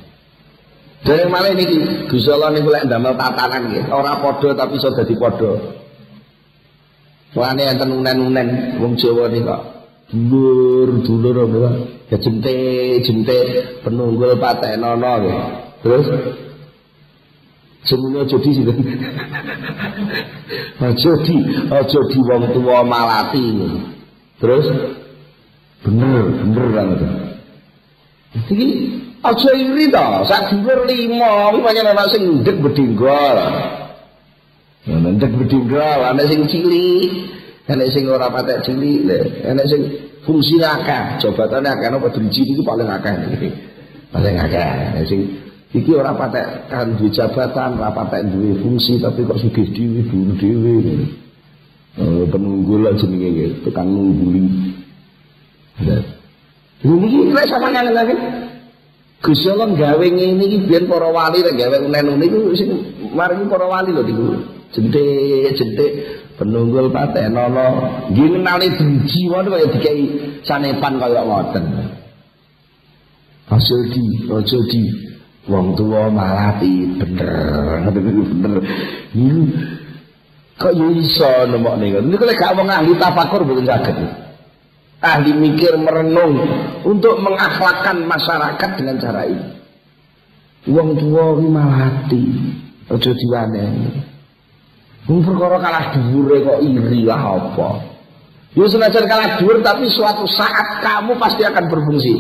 [1.04, 5.12] Dari malah ini Gusti Allah niku lek ndamel tatanan nggih, ora padha tapi iso dadi
[5.20, 5.52] padha.
[7.36, 9.79] Wane enten unen-unen wong Jawa niku
[10.11, 11.70] dulur dulur apa
[12.11, 12.54] ya jente
[13.06, 13.38] jente.
[13.82, 15.40] Penunggul patenono ya
[15.80, 16.06] terus?
[17.80, 18.64] Semuanya jadi sih
[20.80, 21.36] aja di
[21.72, 23.46] aja di wong tua malati
[24.36, 24.68] terus?
[25.80, 27.00] Bener bener banget
[28.30, 28.66] jadi
[29.20, 33.38] aja iri toh sak dulur lima iki pancen ana sing ndek bedinggol
[34.86, 37.39] ndek bedinggol ana sing cilik
[37.70, 39.80] enek sing ora patek cilik enek sing
[40.26, 43.14] fungsi akeh jabatane akeh apa driji itu paling akeh
[44.10, 44.70] paling akeh.
[44.94, 45.20] Enek sing
[45.70, 50.32] iki ora patek kan duwe jabatan ora patek duwe fungsi tapi kok sugih dhewe dulu
[50.34, 50.74] dhewe.
[51.98, 54.42] Oh, penunggu lah jenenge iki tukang nungguli.
[56.80, 58.14] Ini nek sama nang lagi.
[59.20, 62.72] Gusti Allah gawe ngene iki biyen para wali nek gawe unen-unen iku sing
[63.12, 64.26] maringi para wali lho niku
[64.70, 65.90] jentik-jentik
[66.38, 67.68] penunggul patenono
[68.10, 70.02] nggih ngenali driji wae kaya dikai
[70.46, 71.64] sanepan kaya ngoten.
[73.50, 75.10] Hasil di, aja di
[75.48, 78.60] Wong tua malati bener, bener.
[79.16, 79.40] Ini
[80.60, 81.96] kok yo iso nih.
[81.96, 83.96] Ini kalau gak wong ahli tafakur bukan sakit.
[85.00, 86.38] Ahli mikir merenung
[86.84, 89.48] untuk mengakhlakkan masyarakat dengan cara ini.
[90.68, 92.24] Wong tua ini malati,
[92.92, 94.19] ojo diwaneni.
[95.09, 97.80] Wong perkara kalah dhuwure kok iri lah apa?
[98.53, 102.12] Ya senajan kalah dhuwur tapi suatu saat kamu pasti akan berfungsi.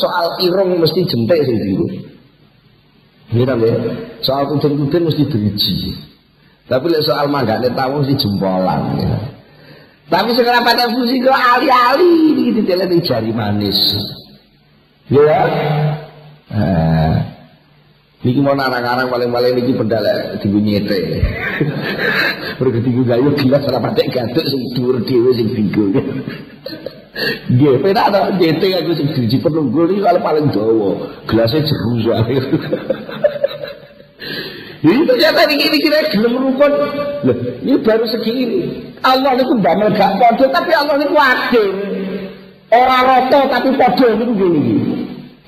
[0.00, 1.86] Soal irung mesti jentik sih dulu.
[3.28, 3.76] Ini ya,
[4.24, 5.92] soal kucing-kucing mesti driji.
[6.64, 9.16] Tapi lek soal manggane tamu mesti jempolan ya.
[10.08, 13.76] Tapi sekarang pada fungsi kok ali-ali ini diteliti jari manis.
[15.12, 15.44] Ya.
[16.48, 17.12] Nah,
[18.18, 21.22] Niki mau narang-narang paling-paling niki pendala tinggu nyete.
[22.58, 25.94] Mereka tinggu gayu gila salah patek gatuk sing dhuwur dhewe sing tinggu.
[27.46, 30.90] Nggih, penak to nyete aku sing driji penunggu iki kalau paling dawa.
[31.30, 32.42] Gelasnya jeru soalnya.
[34.78, 36.70] Ini ternyata ini kira gelem rukun.
[37.26, 38.78] Loh, ini baru segini.
[39.02, 41.68] Allah itu damel gak podo tapi Allah itu adil.
[42.70, 44.74] Orang roto tapi podo itu gini.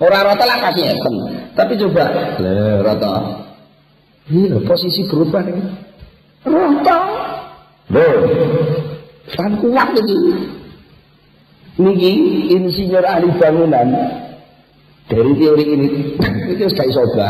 [0.03, 1.15] Orang rata lah kasih eten.
[1.55, 2.05] Tapi coba,
[2.39, 3.15] le rata.
[4.31, 5.67] Ini posisi berubah nih.
[6.47, 6.99] Rata.
[7.91, 8.19] Loh,
[9.35, 10.19] kan kuat ini.
[11.81, 12.13] Niki
[12.53, 13.89] insinyur ahli bangunan
[15.09, 15.89] dari teori ini
[16.53, 17.29] itu sekali coba.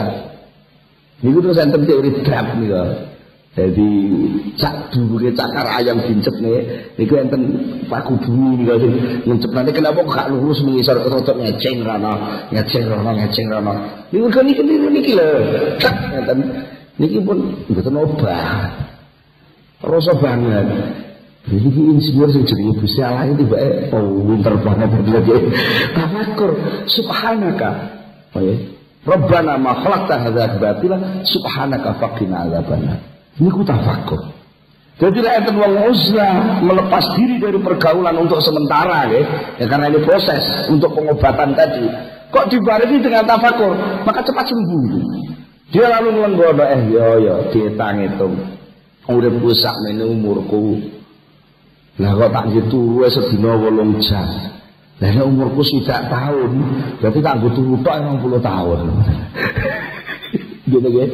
[1.22, 2.68] Ini terus teori drap nih
[3.50, 3.90] jadi
[4.54, 7.42] cak dulu cakar ayam bincep nih, niku enten
[7.90, 8.90] paku bumi nih kalau
[9.26, 13.74] ngencep nanti kenapa gak lurus mengisar ke rotok ngeceng rana, ngeceng rana, ngeceng rana.
[14.14, 15.42] Niku kan niki niki niki loh,
[15.82, 16.38] cak enten
[17.02, 18.70] niki pun betul obah,
[19.82, 20.66] rasa banget.
[21.40, 23.56] Jadi ini insinyur sing jenenge Gusti Allah itu tiba
[23.96, 25.32] oh winter banget lagi.
[25.96, 26.52] Tafakur
[26.86, 27.70] subhanaka.
[28.36, 28.54] Oh ya.
[29.08, 33.00] Rabbana ma khalaqta hadza batila subhanaka faqina adzabannar.
[33.38, 34.40] Ini ku tafakur.
[35.00, 39.24] Jadi enten wong uzlah melepas diri dari pergaulan untuk sementara ya.
[39.56, 41.88] ya karena ini proses untuk pengobatan tadi.
[42.28, 43.72] Kok dibarengi dengan tafakur,
[44.04, 44.84] maka cepat sembuh.
[45.72, 48.28] Dia lalu ngelenggono eh yo yo dietang itu.
[49.08, 50.78] Urip ku sak umurku.
[51.96, 54.28] Lah kok tak turu sedina 8 jam.
[55.00, 56.50] Lah umurku sudah tahun,
[57.00, 58.78] berarti tak turu tok 60 tahun.
[60.70, 61.06] Gitu ya.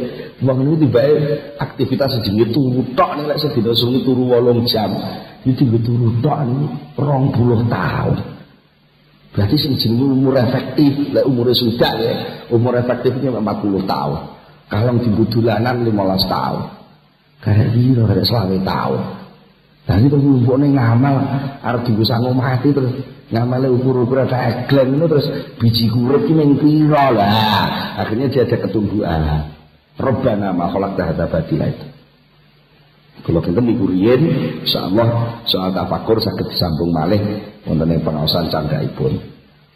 [0.44, 1.00] Wong ini tiba
[1.56, 4.92] aktivitas sejenis turu tok nih lek sedina sungi turu wolong jam.
[5.42, 6.40] Ini tiba turu tok
[7.00, 8.36] rong puluh tahun.
[9.32, 12.14] Berarti sejenis umur efektif, lek umurnya sudah ya,
[12.48, 14.20] umur efektifnya 40 tahun.
[14.72, 16.62] Kalau di budulanan 15 tahun.
[17.44, 19.00] Karena biro, karena selama tahun.
[19.86, 21.14] Ini terus ngumpulnya ngamal,
[21.62, 22.90] harus dibusa mati terus
[23.30, 25.26] ngamalnya ukur-ukur ada eglen itu terus
[25.62, 27.94] biji kurut ini yang piro lah.
[28.02, 29.22] Akhirnya dia ada ketumbuhan.
[29.94, 31.86] Rabbana ma khalaqta hadza batila itu.
[33.22, 34.22] Kalau kita niku riyen
[34.66, 37.22] insyaallah soal tafakur saged disambung malih
[37.62, 39.22] wonten ing pengaosan cangkahipun.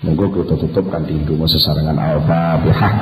[0.02, 2.94] Monggo kita tutup kan dindu sesarengan Al-Fatihah.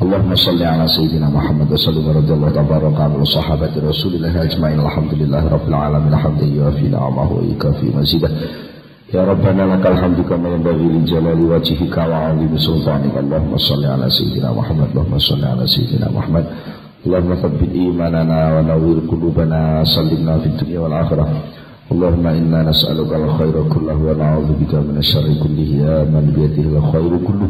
[0.00, 4.80] Allahumma salli ala sayyidina Muhammad wa sallim wa radiyallahu tabaraka anhu sahabat Rasulillah ajma'in.
[4.80, 5.44] Alhamdulillah
[5.76, 6.16] alamin.
[6.16, 7.92] Hamdihi ya wa fi ni'amahu wa ikafi
[9.12, 10.56] Ya Rabbana lakal hamdu kama
[11.04, 13.20] jalali wajhika wa 'azimi sultanika.
[13.20, 16.44] Allahumma salli ala sayyidina Muhammad Allahumma salli ala sayyidina Muhammad.
[17.04, 20.40] Allahumma thabbit imanana wa nawwir qulubana sallimna
[21.91, 27.49] اللهم إنا نسألك الخير كله ونعوذ بك من الشر كله يا من بيده الخير كله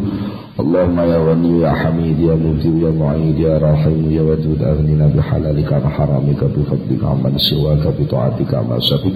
[0.59, 5.69] اللهم يا غني يا حميد يا مبدي يا معيد يا رحيم يا ودود أغننا بحلالك
[5.73, 9.15] عن حرامك بفضلك عمن سواك بطاعتك عما سبك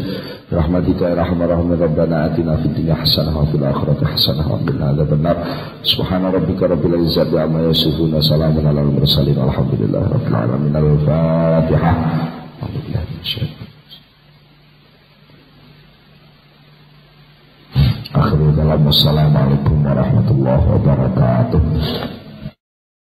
[0.51, 5.37] برحمتك يا رحمة الراحمين ربنا آتنا في الدنيا حسنة وفي الآخرة حسنة وقنا عذاب النار
[5.83, 11.91] سبحان ربك رب العزة عما يصفون سلام على المرسلين الحمد لله رب العالمين الفاتحة
[12.63, 13.67] أعوذ بالله من الشيطان
[18.14, 18.80] Akhirul kalam.
[18.86, 21.62] Wassalamualaikum warahmatullahi wabarakatuh